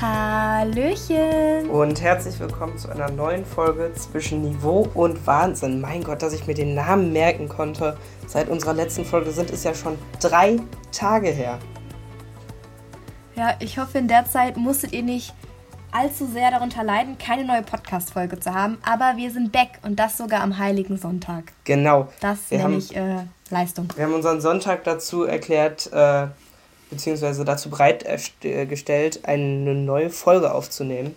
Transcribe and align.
Hallöchen! 0.00 1.70
Und 1.70 2.02
herzlich 2.02 2.40
willkommen 2.40 2.76
zu 2.76 2.88
einer 2.88 3.10
neuen 3.10 3.44
Folge 3.46 3.92
zwischen 3.94 4.42
Niveau 4.42 4.88
und 4.92 5.24
Wahnsinn. 5.24 5.80
Mein 5.80 6.02
Gott, 6.02 6.20
dass 6.20 6.32
ich 6.32 6.48
mir 6.48 6.54
den 6.54 6.74
Namen 6.74 7.12
merken 7.12 7.48
konnte. 7.48 7.96
Seit 8.26 8.48
unserer 8.48 8.74
letzten 8.74 9.04
Folge 9.04 9.30
sind 9.30 9.50
es 9.50 9.62
ja 9.62 9.72
schon 9.72 9.96
drei 10.20 10.58
Tage 10.90 11.28
her. 11.28 11.60
Ja, 13.36 13.54
ich 13.60 13.78
hoffe, 13.78 13.98
in 13.98 14.08
der 14.08 14.24
Zeit 14.26 14.56
musstet 14.56 14.92
ihr 14.92 15.04
nicht 15.04 15.32
allzu 15.92 16.26
sehr 16.26 16.50
darunter 16.50 16.82
leiden, 16.82 17.16
keine 17.16 17.44
neue 17.44 17.62
Podcast-Folge 17.62 18.40
zu 18.40 18.52
haben. 18.52 18.78
Aber 18.84 19.16
wir 19.16 19.30
sind 19.30 19.52
back 19.52 19.78
und 19.82 20.00
das 20.00 20.18
sogar 20.18 20.42
am 20.42 20.58
Heiligen 20.58 20.98
Sonntag. 20.98 21.52
Genau. 21.62 22.08
Das 22.20 22.50
nenne 22.50 22.76
ich 22.78 22.96
äh, 22.96 23.18
Leistung. 23.50 23.88
Wir 23.94 24.04
haben 24.04 24.14
unseren 24.14 24.40
Sonntag 24.40 24.82
dazu 24.82 25.22
erklärt, 25.22 25.92
äh, 25.92 26.26
beziehungsweise 26.94 27.44
dazu 27.44 27.70
bereitgestellt, 27.70 29.20
eine 29.24 29.74
neue 29.74 30.10
Folge 30.10 30.52
aufzunehmen. 30.52 31.14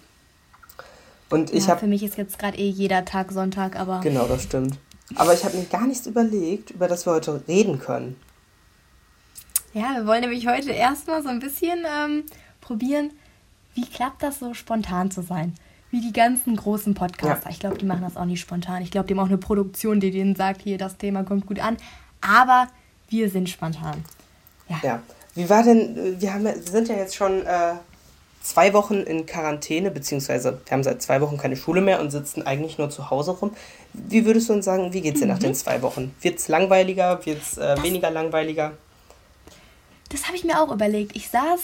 Und 1.29 1.53
ich 1.53 1.65
ja, 1.65 1.71
habe. 1.71 1.81
Für 1.81 1.87
mich 1.87 2.03
ist 2.03 2.17
jetzt 2.17 2.39
gerade 2.39 2.57
eh 2.57 2.69
jeder 2.69 3.05
Tag 3.05 3.31
Sonntag, 3.31 3.75
aber. 3.75 3.99
Genau, 4.01 4.25
das 4.27 4.43
stimmt. 4.43 4.77
Aber 5.15 5.33
ich 5.33 5.43
habe 5.43 5.57
mir 5.57 5.65
gar 5.65 5.87
nichts 5.87 6.05
überlegt, 6.05 6.71
über 6.71 6.87
das 6.87 7.05
wir 7.05 7.13
heute 7.13 7.41
reden 7.47 7.79
können. 7.79 8.17
Ja, 9.73 9.95
wir 9.95 10.07
wollen 10.07 10.21
nämlich 10.21 10.47
heute 10.47 10.71
erstmal 10.71 11.21
so 11.23 11.29
ein 11.29 11.39
bisschen 11.39 11.85
ähm, 11.85 12.23
probieren, 12.61 13.11
wie 13.73 13.85
klappt 13.85 14.23
das 14.23 14.39
so 14.39 14.53
spontan 14.53 15.11
zu 15.11 15.21
sein? 15.21 15.53
Wie 15.91 16.01
die 16.01 16.11
ganzen 16.11 16.55
großen 16.55 16.93
Podcaster. 16.93 17.45
Ja. 17.45 17.51
Ich 17.51 17.59
glaube, 17.59 17.77
die 17.77 17.85
machen 17.85 18.01
das 18.01 18.17
auch 18.17 18.25
nicht 18.25 18.41
spontan. 18.41 18.81
Ich 18.81 18.91
glaube, 18.91 19.07
die 19.07 19.13
haben 19.13 19.19
auch 19.19 19.27
eine 19.27 19.37
Produktion, 19.37 19.99
die 19.99 20.11
denen 20.11 20.35
sagt, 20.35 20.61
hier, 20.61 20.77
das 20.77 20.97
Thema 20.97 21.23
kommt 21.23 21.45
gut 21.45 21.59
an. 21.59 21.77
Aber 22.19 22.67
wir 23.09 23.29
sind 23.29 23.49
spontan. 23.49 24.03
Ja. 24.67 24.79
ja. 24.83 25.03
Wie 25.37 25.51
war 25.51 25.61
denn, 25.61 26.19
wir, 26.19 26.33
haben, 26.33 26.47
sind 26.65 26.87
ja 26.89 26.95
jetzt 26.95 27.15
schon 27.15 27.45
äh, 27.45 27.73
zwei 28.41 28.73
Wochen 28.73 28.95
in 28.95 29.27
Quarantäne, 29.27 29.91
beziehungsweise 29.91 30.59
wir 30.65 30.71
haben 30.71 30.81
seit 30.81 30.99
zwei 31.03 31.21
Wochen 31.21 31.37
keine 31.37 31.55
Schule 31.55 31.79
mehr 31.79 32.01
und 32.01 32.09
sitzen 32.09 32.41
eigentlich 32.41 32.79
nur 32.79 32.89
zu 32.89 33.11
Hause 33.11 33.31
rum. 33.31 33.51
Wie 33.93 34.25
würdest 34.25 34.49
du 34.49 34.53
uns 34.53 34.65
sagen, 34.65 34.93
wie 34.93 35.01
geht 35.01 35.13
es 35.13 35.19
dir 35.19 35.27
mhm. 35.27 35.33
nach 35.33 35.39
den 35.39 35.53
zwei 35.53 35.83
Wochen? 35.83 36.15
Wird 36.21 36.39
es 36.39 36.47
langweiliger, 36.47 37.23
wird 37.23 37.39
es 37.39 37.55
äh, 37.59 37.75
weniger 37.83 38.09
langweiliger? 38.09 38.73
Das 40.09 40.25
habe 40.25 40.35
ich 40.35 40.43
mir 40.43 40.59
auch 40.59 40.71
überlegt. 40.71 41.15
Ich 41.15 41.29
saß 41.29 41.59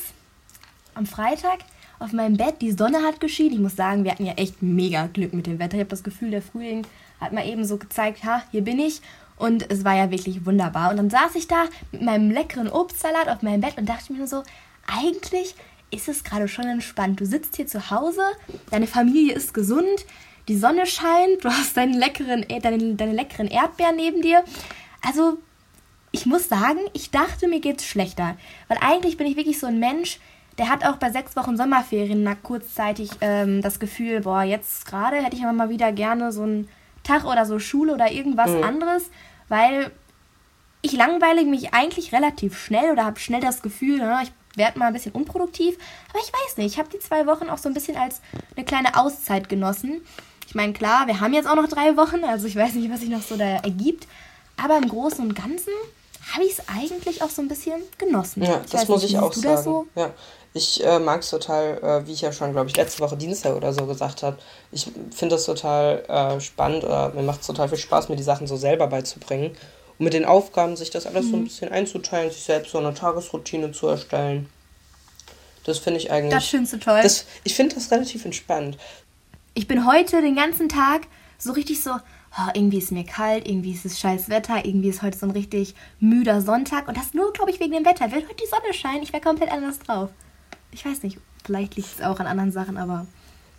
am 0.93 1.07
Freitag 1.07 1.59
auf 1.97 2.11
meinem 2.11 2.37
Bett, 2.37 2.61
die 2.61 2.73
Sonne 2.73 3.01
hat 3.01 3.19
geschienen. 3.19 3.53
Ich 3.53 3.59
muss 3.59 3.75
sagen, 3.75 4.03
wir 4.03 4.11
hatten 4.11 4.27
ja 4.27 4.33
echt 4.33 4.61
mega 4.61 5.07
Glück 5.07 5.33
mit 5.33 5.47
dem 5.47 5.57
Wetter. 5.57 5.77
Ich 5.77 5.79
habe 5.79 5.89
das 5.89 6.03
Gefühl, 6.03 6.29
der 6.29 6.43
Frühling 6.43 6.85
hat 7.19 7.33
mal 7.33 7.47
eben 7.47 7.65
so 7.65 7.77
gezeigt, 7.77 8.23
ha, 8.23 8.43
hier 8.51 8.61
bin 8.61 8.77
ich. 8.77 9.01
Und 9.35 9.71
es 9.71 9.83
war 9.83 9.95
ja 9.95 10.11
wirklich 10.11 10.45
wunderbar. 10.45 10.91
Und 10.91 10.97
dann 10.97 11.09
saß 11.09 11.35
ich 11.35 11.47
da 11.47 11.65
mit 11.91 12.01
meinem 12.01 12.31
leckeren 12.31 12.69
Obstsalat 12.69 13.27
auf 13.27 13.41
meinem 13.41 13.61
Bett 13.61 13.77
und 13.77 13.87
dachte 13.87 14.11
mir 14.11 14.19
nur 14.19 14.27
so, 14.27 14.43
eigentlich 14.87 15.55
ist 15.91 16.07
es 16.07 16.23
gerade 16.23 16.47
schon 16.47 16.65
entspannt. 16.65 17.19
Du 17.19 17.25
sitzt 17.25 17.55
hier 17.55 17.67
zu 17.67 17.91
Hause, 17.91 18.23
deine 18.71 18.87
Familie 18.87 19.35
ist 19.35 19.53
gesund, 19.53 20.05
die 20.47 20.57
Sonne 20.57 20.85
scheint, 20.85 21.43
du 21.43 21.49
hast 21.49 21.77
deinen 21.77 21.93
leckeren, 21.93 22.47
äh, 22.49 22.59
deine, 22.59 22.95
deine 22.95 23.13
leckeren 23.13 23.47
Erdbeeren 23.47 23.95
neben 23.95 24.21
dir. 24.21 24.43
Also, 25.05 25.37
ich 26.11 26.25
muss 26.25 26.49
sagen, 26.49 26.79
ich 26.93 27.11
dachte, 27.11 27.47
mir 27.47 27.59
geht's 27.59 27.85
schlechter. 27.85 28.35
Weil 28.67 28.77
eigentlich 28.81 29.17
bin 29.17 29.27
ich 29.27 29.37
wirklich 29.37 29.59
so 29.59 29.67
ein 29.67 29.79
Mensch, 29.79 30.19
der 30.57 30.69
hat 30.69 30.85
auch 30.85 30.97
bei 30.97 31.11
sechs 31.11 31.35
Wochen 31.35 31.57
Sommerferien 31.57 32.23
nach 32.23 32.41
kurzzeitig 32.43 33.09
ähm, 33.21 33.61
das 33.61 33.79
Gefühl, 33.79 34.21
boah, 34.21 34.43
jetzt 34.43 34.85
gerade 34.85 35.17
hätte 35.17 35.35
ich 35.35 35.43
aber 35.43 35.53
mal 35.53 35.69
wieder 35.69 35.91
gerne 35.91 36.31
so 36.31 36.43
einen 36.43 36.67
Tag 37.03 37.25
oder 37.25 37.45
so 37.45 37.59
Schule 37.59 37.93
oder 37.93 38.11
irgendwas 38.11 38.51
mhm. 38.51 38.63
anderes, 38.63 39.03
weil 39.49 39.91
ich 40.81 40.93
langweile 40.93 41.43
mich 41.45 41.73
eigentlich 41.73 42.13
relativ 42.13 42.57
schnell 42.57 42.91
oder 42.91 43.05
habe 43.05 43.19
schnell 43.19 43.41
das 43.41 43.61
Gefühl, 43.61 44.01
ich 44.21 44.31
werde 44.57 44.77
mal 44.79 44.87
ein 44.87 44.93
bisschen 44.93 45.13
unproduktiv. 45.13 45.77
Aber 46.09 46.19
ich 46.19 46.31
weiß 46.31 46.57
nicht, 46.57 46.73
ich 46.73 46.79
habe 46.79 46.89
die 46.89 46.99
zwei 46.99 47.25
Wochen 47.25 47.49
auch 47.49 47.57
so 47.57 47.69
ein 47.69 47.73
bisschen 47.73 47.97
als 47.97 48.21
eine 48.55 48.65
kleine 48.65 48.95
Auszeit 48.97 49.49
genossen. 49.49 50.01
Ich 50.47 50.55
meine, 50.55 50.73
klar, 50.73 51.07
wir 51.07 51.19
haben 51.19 51.33
jetzt 51.33 51.47
auch 51.47 51.55
noch 51.55 51.67
drei 51.67 51.95
Wochen, 51.97 52.23
also 52.23 52.47
ich 52.47 52.55
weiß 52.55 52.73
nicht, 52.75 52.91
was 52.91 52.99
sich 52.99 53.09
noch 53.09 53.21
so 53.21 53.37
da 53.37 53.45
ergibt. 53.45 54.07
Aber 54.61 54.77
im 54.77 54.87
Großen 54.87 55.25
und 55.25 55.35
Ganzen 55.35 55.71
habe 56.33 56.45
ich 56.45 56.53
es 56.53 56.67
eigentlich 56.67 57.23
auch 57.23 57.29
so 57.29 57.41
ein 57.41 57.47
bisschen 57.47 57.81
genossen. 57.97 58.43
Ja, 58.43 58.61
ich 58.63 58.71
das 58.71 58.87
muss 58.87 59.01
nicht, 59.01 59.13
ich 59.13 59.19
auch 59.19 59.33
sagen. 59.33 59.63
So? 59.63 59.87
Ja. 59.95 60.11
Ich 60.55 60.85
äh, 60.85 60.99
mag 60.99 61.21
es 61.21 61.31
total, 61.31 61.79
äh, 61.81 62.07
wie 62.07 62.11
ich 62.11 62.21
ja 62.21 62.31
schon, 62.31 62.51
glaube 62.51 62.69
ich, 62.69 62.77
letzte 62.77 62.99
Woche 62.99 63.17
Dienstag 63.17 63.55
oder 63.55 63.73
so 63.73 63.87
gesagt 63.87 64.21
habe. 64.21 64.37
Ich 64.71 64.85
finde 65.11 65.35
das 65.35 65.45
total 65.45 66.03
äh, 66.07 66.39
spannend 66.39 66.83
oder 66.83 67.09
mir 67.09 67.23
macht 67.23 67.41
es 67.41 67.47
total 67.47 67.69
viel 67.69 67.79
Spaß, 67.79 68.09
mir 68.09 68.15
die 68.15 68.23
Sachen 68.23 68.45
so 68.45 68.55
selber 68.55 68.85
beizubringen. 68.85 69.57
Und 69.97 70.05
mit 70.05 70.13
den 70.13 70.25
Aufgaben 70.25 70.75
sich 70.75 70.91
das 70.91 71.07
alles 71.07 71.25
mhm. 71.25 71.29
so 71.29 71.35
ein 71.37 71.39
mhm. 71.39 71.45
bisschen 71.45 71.71
einzuteilen, 71.71 72.31
sich 72.31 72.43
selbst 72.43 72.71
so 72.71 72.77
eine 72.77 72.93
Tagesroutine 72.93 73.71
zu 73.71 73.87
erstellen. 73.87 74.47
Das 75.63 75.79
finde 75.79 75.99
ich 75.99 76.11
eigentlich. 76.11 76.33
Das 76.33 76.45
findest 76.45 76.73
du 76.73 76.77
toll. 76.77 76.99
Das, 77.01 77.25
ich 77.43 77.55
finde 77.55 77.73
das 77.73 77.89
relativ 77.89 78.23
entspannt. 78.23 78.77
Ich 79.55 79.67
bin 79.67 79.87
heute 79.87 80.21
den 80.21 80.35
ganzen 80.35 80.69
Tag 80.69 81.07
so 81.39 81.53
richtig 81.53 81.81
so, 81.81 81.91
oh, 81.91 82.51
irgendwie 82.53 82.77
ist 82.77 82.91
mir 82.91 83.05
kalt, 83.05 83.47
irgendwie 83.47 83.71
ist 83.71 83.85
es 83.85 83.99
scheiß 83.99 84.29
Wetter, 84.29 84.65
irgendwie 84.65 84.89
ist 84.89 85.01
heute 85.01 85.17
so 85.17 85.25
ein 85.25 85.31
richtig 85.31 85.73
müder 85.99 86.41
Sonntag. 86.41 86.87
Und 86.87 86.97
das 86.97 87.15
nur, 87.15 87.33
glaube 87.33 87.49
ich, 87.49 87.59
wegen 87.59 87.73
dem 87.73 87.85
Wetter. 87.85 88.11
Will 88.11 88.23
heute 88.23 88.35
die 88.35 88.47
Sonne 88.47 88.73
scheinen, 88.73 89.01
ich 89.01 89.13
wäre 89.13 89.23
komplett 89.23 89.51
anders 89.51 89.79
drauf 89.79 90.09
ich 90.73 90.85
weiß 90.85 91.03
nicht, 91.03 91.17
vielleicht 91.43 91.75
liegt 91.75 91.99
es 91.99 92.05
auch 92.05 92.19
an 92.19 92.27
anderen 92.27 92.51
Sachen, 92.51 92.77
aber. 92.77 93.05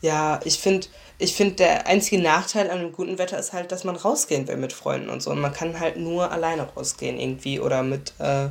Ja, 0.01 0.41
ich 0.45 0.59
finde, 0.59 0.87
ich 1.19 1.35
find, 1.35 1.59
der 1.61 1.87
einzige 1.87 2.21
Nachteil 2.21 2.71
an 2.71 2.79
einem 2.79 2.93
guten 2.93 3.19
Wetter 3.19 3.39
ist 3.39 3.53
halt, 3.53 3.73
dass 3.73 3.85
man 3.85 3.97
rausgehen 3.97 4.47
will 4.49 4.57
mit 4.57 4.73
Freunden 4.73 5.09
und 5.09 5.23
so. 5.23 5.31
Und 5.31 5.41
man 5.41 5.53
kann 5.53 5.81
halt 5.81 5.97
nur 5.97 6.31
alleine 6.31 6.63
rausgehen 6.63 7.19
irgendwie 7.19 7.59
oder 7.59 7.83
mit 7.83 8.13
äh, 8.19 8.49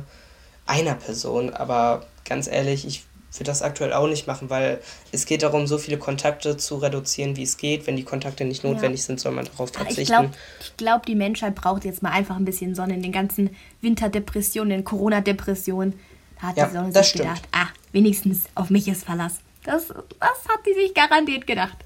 einer 0.66 0.94
Person. 0.94 1.50
Aber 1.50 2.06
ganz 2.24 2.48
ehrlich, 2.48 2.86
ich 2.86 3.04
würde 3.38 3.50
das 3.50 3.62
aktuell 3.62 3.92
auch 3.92 4.08
nicht 4.08 4.26
machen, 4.26 4.50
weil 4.50 4.80
es 5.12 5.26
geht 5.26 5.42
darum, 5.42 5.66
so 5.66 5.78
viele 5.78 5.98
Kontakte 5.98 6.56
zu 6.56 6.76
reduzieren, 6.76 7.36
wie 7.36 7.42
es 7.42 7.56
geht. 7.56 7.86
Wenn 7.86 7.96
die 7.96 8.04
Kontakte 8.04 8.44
nicht 8.44 8.64
notwendig 8.64 9.00
ja. 9.00 9.06
sind, 9.06 9.20
soll 9.20 9.32
man 9.32 9.44
darauf 9.44 9.70
verzichten. 9.70 10.00
Ich 10.00 10.08
glaube, 10.08 10.30
glaub, 10.76 11.06
die 11.06 11.14
Menschheit 11.14 11.54
braucht 11.54 11.84
jetzt 11.84 12.02
mal 12.02 12.10
einfach 12.10 12.36
ein 12.36 12.44
bisschen 12.44 12.74
Sonne 12.74 12.94
in 12.94 13.02
den 13.02 13.12
ganzen 13.12 13.50
Winterdepressionen, 13.80 14.70
den 14.70 14.84
Corona-Depressionen. 14.84 15.94
Da 16.40 16.48
hat 16.48 16.56
ja, 16.56 16.66
die 16.66 16.72
Sonne 16.72 16.92
sich 16.92 17.06
stimmt. 17.06 17.24
gedacht, 17.24 17.42
ah, 17.52 17.68
wenigstens 17.92 18.44
auf 18.54 18.70
mich 18.70 18.88
ist 18.88 19.04
Verlass. 19.04 19.40
Das, 19.64 19.88
das 19.88 20.48
hat 20.48 20.60
die 20.66 20.74
sich 20.74 20.94
garantiert 20.94 21.46
gedacht. 21.46 21.76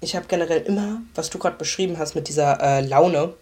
Ich 0.00 0.16
habe 0.16 0.26
generell 0.28 0.62
immer, 0.62 1.02
was 1.14 1.30
du 1.30 1.38
gerade 1.38 1.56
beschrieben 1.56 1.98
hast 1.98 2.14
mit 2.14 2.28
dieser 2.28 2.60
äh, 2.60 2.80
Laune, 2.80 3.34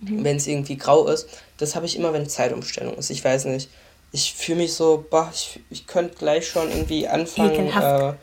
mhm. 0.00 0.24
wenn 0.24 0.36
es 0.36 0.46
irgendwie 0.46 0.76
grau 0.76 1.06
ist, 1.08 1.28
das 1.58 1.74
habe 1.74 1.86
ich 1.86 1.96
immer, 1.96 2.12
wenn 2.12 2.28
Zeitumstellung 2.28 2.94
ist. 2.94 3.10
Ich 3.10 3.24
weiß 3.24 3.46
nicht. 3.46 3.70
Ich 4.12 4.34
fühle 4.34 4.58
mich 4.58 4.74
so, 4.74 5.04
boah, 5.08 5.30
ich, 5.32 5.60
ich 5.70 5.86
könnte 5.86 6.16
gleich 6.16 6.48
schon 6.48 6.68
irgendwie 6.70 7.06
anfangen, 7.06 7.68
äh, 7.68 8.14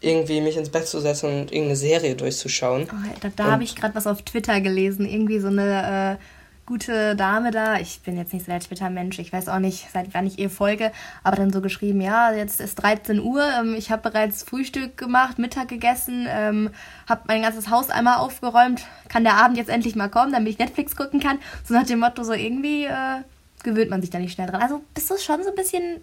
irgendwie 0.00 0.40
mich 0.40 0.56
ins 0.56 0.70
Bett 0.70 0.88
zu 0.88 1.00
setzen 1.00 1.26
und 1.26 1.52
irgendeine 1.52 1.76
Serie 1.76 2.16
durchzuschauen. 2.16 2.88
Oh, 2.90 3.18
da 3.20 3.28
da 3.36 3.44
habe 3.52 3.64
ich 3.64 3.76
gerade 3.76 3.94
was 3.94 4.06
auf 4.06 4.22
Twitter 4.22 4.60
gelesen. 4.60 5.06
Irgendwie 5.06 5.38
so 5.38 5.48
eine 5.48 6.18
äh, 6.18 6.24
gute 6.70 7.16
Dame 7.16 7.50
da, 7.50 7.80
ich 7.80 8.00
bin 8.02 8.16
jetzt 8.16 8.32
nicht 8.32 8.46
so 8.46 8.52
der 8.52 8.60
Twitter-Mensch, 8.60 9.18
ich 9.18 9.32
weiß 9.32 9.48
auch 9.48 9.58
nicht, 9.58 9.88
seit 9.92 10.14
wann 10.14 10.28
ich 10.28 10.38
ihr 10.38 10.48
folge, 10.48 10.92
aber 11.24 11.34
dann 11.34 11.52
so 11.52 11.60
geschrieben, 11.60 12.00
ja, 12.00 12.32
jetzt 12.32 12.60
ist 12.60 12.76
13 12.76 13.18
Uhr, 13.18 13.42
ähm, 13.58 13.74
ich 13.74 13.90
habe 13.90 14.08
bereits 14.08 14.44
Frühstück 14.44 14.96
gemacht, 14.96 15.40
Mittag 15.40 15.66
gegessen, 15.66 16.28
ähm, 16.30 16.70
habe 17.08 17.22
mein 17.26 17.42
ganzes 17.42 17.70
Haus 17.70 17.90
einmal 17.90 18.18
aufgeräumt, 18.18 18.86
kann 19.08 19.24
der 19.24 19.34
Abend 19.34 19.58
jetzt 19.58 19.68
endlich 19.68 19.96
mal 19.96 20.08
kommen, 20.08 20.32
damit 20.32 20.52
ich 20.52 20.60
Netflix 20.60 20.94
gucken 20.94 21.18
kann. 21.18 21.40
So 21.64 21.74
nach 21.74 21.86
dem 21.86 21.98
Motto, 21.98 22.22
so 22.22 22.34
irgendwie 22.34 22.84
äh, 22.84 23.22
gewöhnt 23.64 23.90
man 23.90 24.00
sich 24.00 24.10
da 24.10 24.20
nicht 24.20 24.34
schnell 24.34 24.46
dran. 24.46 24.62
Also 24.62 24.80
bist 24.94 25.10
du 25.10 25.18
schon 25.18 25.42
so 25.42 25.48
ein 25.48 25.56
bisschen 25.56 26.00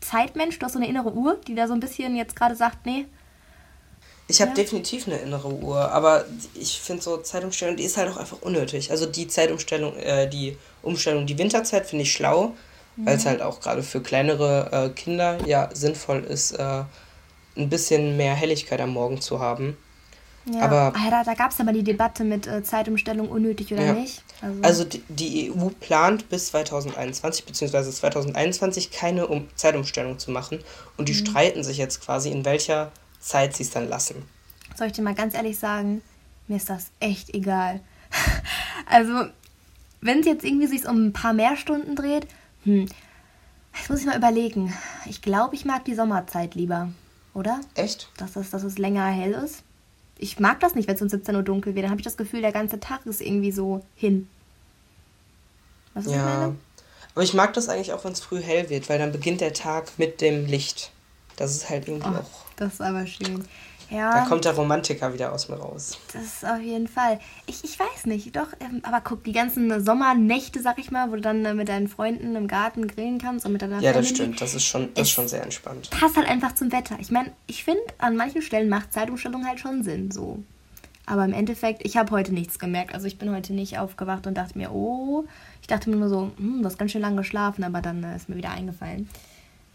Zeitmensch, 0.00 0.58
du 0.58 0.64
hast 0.64 0.72
so 0.72 0.78
eine 0.78 0.88
innere 0.88 1.12
Uhr, 1.12 1.38
die 1.46 1.54
da 1.54 1.68
so 1.68 1.74
ein 1.74 1.80
bisschen 1.80 2.16
jetzt 2.16 2.36
gerade 2.36 2.56
sagt, 2.56 2.86
nee, 2.86 3.04
ich 4.28 4.40
habe 4.40 4.50
ja. 4.50 4.56
definitiv 4.56 5.06
eine 5.06 5.18
innere 5.18 5.48
Uhr, 5.48 5.92
aber 5.92 6.24
ich 6.54 6.80
finde 6.80 7.02
so 7.02 7.16
Zeitumstellung, 7.18 7.76
die 7.76 7.84
ist 7.84 7.96
halt 7.96 8.10
auch 8.10 8.16
einfach 8.16 8.42
unnötig. 8.42 8.90
Also 8.90 9.06
die 9.06 9.28
Zeitumstellung, 9.28 9.96
äh, 9.96 10.28
die 10.28 10.56
Umstellung, 10.82 11.26
die 11.26 11.38
Winterzeit 11.38 11.86
finde 11.86 12.02
ich 12.02 12.12
schlau, 12.12 12.54
mhm. 12.96 13.06
weil 13.06 13.16
es 13.16 13.26
halt 13.26 13.40
auch 13.40 13.60
gerade 13.60 13.84
für 13.84 14.00
kleinere 14.00 14.68
äh, 14.72 14.88
Kinder 14.90 15.38
ja 15.46 15.68
sinnvoll 15.72 16.24
ist, 16.24 16.52
äh, 16.52 16.82
ein 17.56 17.68
bisschen 17.70 18.16
mehr 18.16 18.34
Helligkeit 18.34 18.80
am 18.80 18.90
Morgen 18.90 19.20
zu 19.20 19.38
haben. 19.38 19.76
Ja, 20.52 20.62
aber 20.62 20.92
ah, 20.94 21.10
da, 21.10 21.24
da 21.24 21.34
gab 21.34 21.50
es 21.50 21.60
aber 21.60 21.72
die 21.72 21.82
Debatte 21.82 22.22
mit 22.22 22.46
äh, 22.46 22.62
Zeitumstellung 22.62 23.28
unnötig 23.28 23.72
oder 23.72 23.84
ja. 23.84 23.92
nicht. 23.94 24.22
Also, 24.40 24.62
also 24.62 24.84
die, 24.84 25.02
die, 25.08 25.52
EU 25.52 25.70
plant 25.80 26.28
bis 26.28 26.48
2021 26.48 27.44
bzw. 27.44 27.90
2021 27.90 28.92
keine 28.92 29.26
um 29.26 29.48
Zeitumstellung 29.56 30.20
zu 30.20 30.30
machen 30.30 30.60
und 30.96 31.08
die 31.08 31.14
mhm. 31.14 31.26
streiten 31.26 31.64
sich 31.64 31.78
jetzt 31.78 32.00
quasi, 32.00 32.30
in 32.30 32.44
welcher 32.44 32.92
Zeit 33.26 33.56
sie 33.56 33.64
es 33.64 33.70
dann 33.70 33.88
lassen. 33.88 34.22
Soll 34.76 34.88
ich 34.88 34.92
dir 34.92 35.02
mal 35.02 35.14
ganz 35.14 35.34
ehrlich 35.34 35.58
sagen, 35.58 36.02
mir 36.48 36.56
ist 36.56 36.70
das 36.70 36.90
echt 37.00 37.34
egal. 37.34 37.80
also, 38.86 39.26
wenn 40.00 40.20
es 40.20 40.26
jetzt 40.26 40.44
irgendwie 40.44 40.66
sich 40.66 40.86
um 40.86 41.06
ein 41.06 41.12
paar 41.12 41.32
mehr 41.32 41.56
Stunden 41.56 41.96
dreht, 41.96 42.26
hm, 42.64 42.86
jetzt 43.74 43.90
muss 43.90 44.00
ich 44.00 44.06
mal 44.06 44.16
überlegen. 44.16 44.72
Ich 45.06 45.22
glaube, 45.22 45.54
ich 45.54 45.64
mag 45.64 45.84
die 45.84 45.94
Sommerzeit 45.94 46.54
lieber, 46.54 46.90
oder? 47.34 47.60
Echt? 47.74 48.08
Dass 48.16 48.36
es, 48.36 48.50
dass 48.50 48.62
es 48.62 48.78
länger 48.78 49.06
hell 49.06 49.32
ist. 49.32 49.62
Ich 50.18 50.38
mag 50.38 50.60
das 50.60 50.74
nicht, 50.74 50.88
wenn 50.88 50.96
es 50.96 51.02
um 51.02 51.08
17 51.08 51.34
Uhr 51.36 51.42
dunkel 51.42 51.74
wird. 51.74 51.84
Dann 51.84 51.90
habe 51.90 52.00
ich 52.00 52.06
das 52.06 52.16
Gefühl, 52.16 52.40
der 52.40 52.52
ganze 52.52 52.80
Tag 52.80 53.04
ist 53.06 53.20
irgendwie 53.20 53.52
so 53.52 53.84
hin. 53.96 54.28
Was 55.94 56.06
ja. 56.06 56.12
ich 56.12 56.16
meine? 56.18 56.56
Aber 57.14 57.22
ich 57.22 57.34
mag 57.34 57.54
das 57.54 57.68
eigentlich 57.68 57.92
auch, 57.92 58.04
wenn 58.04 58.12
es 58.12 58.20
früh 58.20 58.40
hell 58.40 58.68
wird, 58.68 58.88
weil 58.88 58.98
dann 58.98 59.10
beginnt 59.10 59.40
der 59.40 59.54
Tag 59.54 59.98
mit 59.98 60.20
dem 60.20 60.46
Licht. 60.46 60.92
Das 61.36 61.52
ist 61.52 61.68
halt 61.68 61.86
irgendwie 61.88 62.08
Oh, 62.08 62.20
auch. 62.20 62.44
das 62.56 62.74
ist 62.74 62.80
aber 62.80 63.06
schön. 63.06 63.44
Ja. 63.88 64.10
Da 64.10 64.24
kommt 64.26 64.44
der 64.44 64.54
Romantiker 64.54 65.14
wieder 65.14 65.32
aus 65.32 65.48
mir 65.48 65.56
raus. 65.56 65.96
Das 66.12 66.24
ist 66.24 66.44
auf 66.44 66.60
jeden 66.60 66.88
Fall. 66.88 67.20
Ich, 67.46 67.62
ich 67.62 67.78
weiß 67.78 68.06
nicht, 68.06 68.34
doch, 68.34 68.48
ähm, 68.58 68.80
aber 68.82 69.00
guck, 69.00 69.22
die 69.22 69.30
ganzen 69.32 69.84
Sommernächte, 69.84 70.60
sag 70.60 70.78
ich 70.80 70.90
mal, 70.90 71.10
wo 71.12 71.14
du 71.14 71.20
dann 71.20 71.44
äh, 71.44 71.54
mit 71.54 71.68
deinen 71.68 71.86
Freunden 71.86 72.34
im 72.34 72.48
Garten 72.48 72.88
grillen 72.88 73.18
kannst 73.18 73.46
und 73.46 73.52
mit 73.52 73.62
deiner 73.62 73.76
Ja, 73.80 73.92
das 73.92 74.06
Family. 74.08 74.14
stimmt. 74.14 74.40
Das 74.40 74.54
ist 74.54 74.64
schon, 74.64 74.92
das 74.94 75.06
ist 75.06 75.12
schon 75.12 75.28
sehr 75.28 75.44
entspannt. 75.44 75.88
Passt 75.90 76.16
halt 76.16 76.28
einfach 76.28 76.56
zum 76.56 76.72
Wetter. 76.72 76.96
Ich 76.98 77.12
meine, 77.12 77.30
ich 77.46 77.62
finde, 77.62 77.82
an 77.98 78.16
manchen 78.16 78.42
Stellen 78.42 78.68
macht 78.68 78.92
Zeitumstellung 78.92 79.46
halt 79.46 79.60
schon 79.60 79.84
Sinn, 79.84 80.10
so. 80.10 80.42
Aber 81.08 81.24
im 81.24 81.32
Endeffekt, 81.32 81.82
ich 81.86 81.96
habe 81.96 82.10
heute 82.10 82.34
nichts 82.34 82.58
gemerkt. 82.58 82.92
Also 82.92 83.06
ich 83.06 83.18
bin 83.18 83.30
heute 83.32 83.52
nicht 83.52 83.78
aufgewacht 83.78 84.26
und 84.26 84.34
dachte 84.34 84.58
mir, 84.58 84.72
oh, 84.72 85.24
ich 85.60 85.68
dachte 85.68 85.88
mir 85.90 85.94
nur 85.96 86.08
so, 86.08 86.32
hm, 86.38 86.58
du 86.62 86.64
hast 86.64 86.78
ganz 86.78 86.90
schön 86.90 87.02
lange 87.02 87.18
geschlafen, 87.18 87.62
aber 87.62 87.80
dann 87.82 88.02
äh, 88.02 88.16
ist 88.16 88.28
mir 88.28 88.34
wieder 88.36 88.50
eingefallen. 88.50 89.08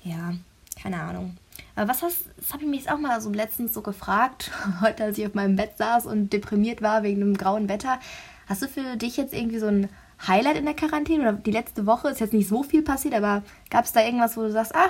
Ja, 0.04 0.34
keine 0.82 1.02
Ahnung. 1.02 1.38
Aber 1.76 1.90
was 1.90 2.02
hast, 2.02 2.18
das 2.38 2.54
habe 2.54 2.64
ich 2.64 2.70
mich 2.70 2.82
jetzt 2.82 2.92
auch 2.92 2.98
mal 2.98 3.22
so 3.22 3.30
letztens 3.30 3.74
so 3.74 3.82
gefragt, 3.82 4.52
heute 4.82 5.04
als 5.04 5.18
ich 5.18 5.26
auf 5.26 5.34
meinem 5.34 5.56
Bett 5.56 5.78
saß 5.78 6.06
und 6.06 6.32
deprimiert 6.34 6.82
war 6.82 7.04
wegen 7.04 7.20
dem 7.20 7.38
grauen 7.38 7.70
Wetter. 7.70 8.00
Hast 8.48 8.62
du 8.62 8.68
für 8.68 8.98
dich 8.98 9.18
jetzt 9.18 9.34
irgendwie 9.34 9.60
so 9.60 9.68
ein 9.68 9.90
Highlight 10.28 10.58
in 10.58 10.66
der 10.66 10.74
Quarantäne 10.74 11.24
oder 11.24 11.34
die 11.34 11.52
letzte 11.52 11.86
Woche? 11.86 12.10
Ist 12.10 12.20
jetzt 12.20 12.34
nicht 12.34 12.50
so 12.50 12.64
viel 12.64 12.82
passiert, 12.82 13.14
aber 13.14 13.44
gab 13.70 13.86
es 13.86 13.94
da 13.94 14.04
irgendwas, 14.04 14.36
wo 14.38 14.42
du 14.42 14.52
sagst, 14.52 14.76
ah, 14.76 14.90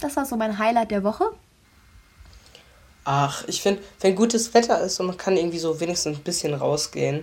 das 0.00 0.16
war 0.16 0.26
so 0.26 0.36
mein 0.36 0.58
Highlight 0.58 0.90
der 0.90 1.04
Woche? 1.04 1.24
Ach, 3.04 3.44
ich 3.46 3.60
finde, 3.60 3.82
wenn 4.00 4.16
gutes 4.16 4.54
Wetter 4.54 4.80
ist 4.80 4.98
und 4.98 5.06
man 5.06 5.18
kann 5.18 5.36
irgendwie 5.36 5.58
so 5.58 5.78
wenigstens 5.78 6.16
ein 6.16 6.22
bisschen 6.22 6.54
rausgehen, 6.54 7.22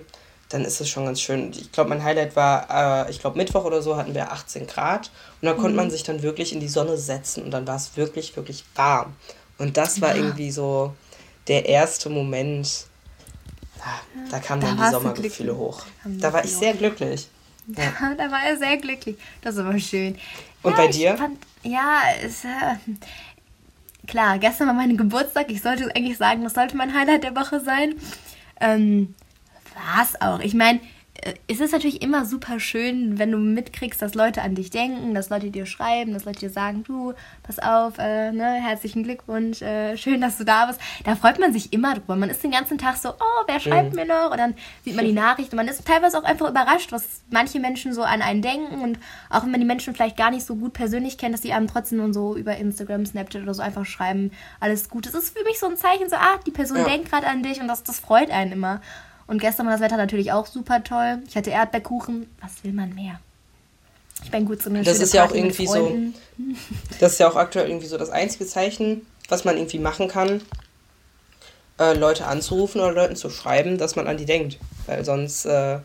dann 0.54 0.66
ist 0.66 0.82
es 0.82 0.90
schon 0.90 1.06
ganz 1.06 1.22
schön. 1.22 1.52
Ich 1.52 1.72
glaube, 1.72 1.90
mein 1.90 2.04
Highlight 2.04 2.36
war, 2.36 3.06
äh, 3.08 3.12
ich 3.12 3.20
glaube, 3.20 3.38
Mittwoch 3.38 3.64
oder 3.64 3.82
so 3.82 3.96
hatten 3.96 4.14
wir 4.14 4.32
18 4.32 4.68
Grad 4.68 5.12
und 5.42 5.48
da 5.48 5.54
konnte 5.54 5.76
man 5.76 5.90
sich 5.90 6.04
dann 6.04 6.22
wirklich 6.22 6.54
in 6.54 6.60
die 6.60 6.68
Sonne 6.68 6.98
setzen 6.98 7.44
und 7.44 7.52
dann 7.52 7.66
war 7.68 7.76
es 7.76 7.96
wirklich, 7.96 8.36
wirklich 8.36 8.66
warm. 8.76 9.14
Und 9.58 9.78
das 9.78 10.02
war 10.02 10.16
irgendwie 10.16 10.52
so 10.52 10.94
der 11.48 11.68
erste 11.68 12.10
Moment, 12.10 12.86
ah, 13.80 14.00
da 14.30 14.40
kamen 14.40 14.62
Da 14.62 14.68
dann 14.68 14.78
die 14.78 14.92
Sommergefühle 14.92 15.56
hoch. 15.56 15.84
Da 16.06 16.34
war 16.34 16.44
ich 16.44 16.56
sehr 16.56 16.74
glücklich. 16.74 17.28
Ja. 17.68 18.16
da 18.18 18.32
war 18.32 18.44
er 18.44 18.58
sehr 18.58 18.76
glücklich. 18.78 19.18
Das 19.42 19.54
ist 19.54 19.62
aber 19.62 19.80
schön. 19.80 20.18
Und 20.64 20.72
ja, 20.72 20.78
bei 20.78 20.88
dir? 20.88 21.16
Fand, 21.16 21.38
ja, 21.64 22.02
es, 22.22 22.44
äh, 22.44 24.08
klar, 24.08 24.40
gestern 24.40 24.68
war 24.68 24.74
mein 24.74 24.98
Geburtstag. 24.98 25.50
Ich 25.52 25.62
sollte 25.62 25.96
eigentlich 25.96 26.18
sagen, 26.18 26.44
das 26.44 26.56
sollte 26.56 26.76
mein 26.76 26.94
Highlight 26.94 27.24
der 27.24 27.36
Woche 27.36 27.62
sein. 27.62 27.96
Ähm, 28.60 29.14
war 29.76 30.04
es 30.04 30.20
auch. 30.22 30.40
Ich 30.40 30.54
meine, 30.54 30.80
äh, 31.24 31.34
es 31.48 31.60
ist 31.60 31.74
natürlich 31.74 32.02
immer 32.02 32.26
super 32.26 32.60
schön, 32.62 33.20
wenn 33.20 33.32
du 33.32 33.38
mitkriegst, 33.38 34.02
dass 34.02 34.16
Leute 34.16 34.42
an 34.42 34.56
dich 34.56 34.70
denken, 34.70 35.14
dass 35.14 35.30
Leute 35.30 35.52
dir 35.52 35.66
schreiben, 35.66 36.14
dass 36.14 36.24
Leute 36.24 36.40
dir 36.40 36.50
sagen, 36.50 36.84
du, 36.86 37.14
pass 37.44 37.60
auf, 37.60 37.98
äh, 37.98 38.32
ne, 38.32 38.54
herzlichen 38.54 39.04
Glückwunsch, 39.04 39.62
äh, 39.62 39.98
schön, 39.98 40.22
dass 40.22 40.38
du 40.38 40.46
da 40.46 40.68
bist. 40.68 40.80
Da 41.04 41.16
freut 41.18 41.38
man 41.38 41.52
sich 41.52 41.74
immer 41.74 41.96
drüber. 41.96 42.16
Man 42.16 42.30
ist 42.30 42.42
den 42.44 42.52
ganzen 42.52 42.78
Tag 42.78 42.96
so, 42.96 43.10
oh, 43.10 43.44
wer 43.46 43.60
schreibt 43.60 43.92
Mhm. 43.92 43.96
mir 44.00 44.06
noch? 44.06 44.32
Und 44.32 44.38
dann 44.38 44.56
sieht 44.86 44.96
man 44.96 45.04
die 45.06 45.12
Nachricht 45.12 45.52
und 45.52 45.58
man 45.58 45.68
ist 45.68 45.86
teilweise 45.86 46.18
auch 46.18 46.24
einfach 46.24 46.50
überrascht, 46.50 46.94
was 46.94 47.22
manche 47.30 47.60
Menschen 47.60 47.94
so 47.94 48.04
an 48.04 48.22
einen 48.22 48.42
denken 48.42 48.80
und 48.82 48.98
auch 49.30 49.44
wenn 49.44 49.52
man 49.52 49.60
die 49.60 49.68
Menschen 49.68 49.94
vielleicht 49.94 50.16
gar 50.18 50.32
nicht 50.32 50.46
so 50.46 50.56
gut 50.56 50.72
persönlich 50.74 51.18
kennt, 51.18 51.34
dass 51.34 51.42
die 51.42 51.52
einem 51.52 51.68
trotzdem 51.68 52.14
so 52.14 52.38
über 52.38 52.56
Instagram, 52.56 53.06
Snapchat 53.06 53.44
oder 53.44 53.54
so 53.54 53.62
einfach 53.62 53.86
schreiben, 53.86 54.32
alles 54.62 54.90
gut. 54.90 55.06
Das 55.08 55.14
ist 55.14 55.38
für 55.38 55.44
mich 55.44 55.60
so 55.60 55.68
ein 55.68 55.76
Zeichen, 55.76 56.10
so, 56.10 56.16
ah, 56.16 56.40
die 56.48 56.52
Person 56.52 56.78
Ja. 56.78 56.86
denkt 56.86 57.10
gerade 57.12 57.28
an 57.28 57.44
dich 57.44 57.60
und 57.60 57.68
das, 57.68 57.84
das 57.84 58.00
freut 58.00 58.32
einen 58.32 58.54
immer. 58.54 58.80
Und 59.28 59.40
gestern 59.40 59.66
war 59.66 59.74
das 59.74 59.82
Wetter 59.82 59.98
natürlich 59.98 60.32
auch 60.32 60.46
super 60.46 60.84
toll. 60.84 61.20
Ich 61.28 61.36
hatte 61.36 61.50
Erdbeerkuchen. 61.50 62.30
Was 62.42 62.64
will 62.64 62.74
man 62.74 62.94
mehr? 62.94 63.20
Ich 64.24 64.32
bin 64.32 64.46
gut 64.46 64.62
so 64.62 64.70
eine 64.70 64.84
Das 64.84 65.00
ist 65.00 65.14
ja 65.14 65.24
auch 65.24 65.28
Party 65.28 65.40
irgendwie 65.40 65.68
so-. 65.68 65.98
Das 67.00 67.14
ist 67.14 67.20
ja 67.20 67.30
auch 67.30 67.36
aktuell 67.36 67.68
irgendwie 67.68 67.88
so 67.88 67.98
das 67.98 68.10
einzige 68.10 68.46
Zeichen, 68.46 69.06
was 69.30 69.46
man 69.46 69.58
irgendwie 69.58 69.80
machen 69.80 70.08
kann, 70.08 70.42
äh, 71.80 71.94
Leute 71.94 72.26
anzurufen 72.26 72.82
oder 72.82 72.94
Leuten 72.94 73.16
zu 73.16 73.30
schreiben, 73.30 73.78
dass 73.78 73.96
man 73.96 74.08
an 74.08 74.18
die 74.18 74.26
denkt. 74.26 74.58
Weil 74.86 75.06
sonst, 75.06 75.46
äh, 75.46 75.80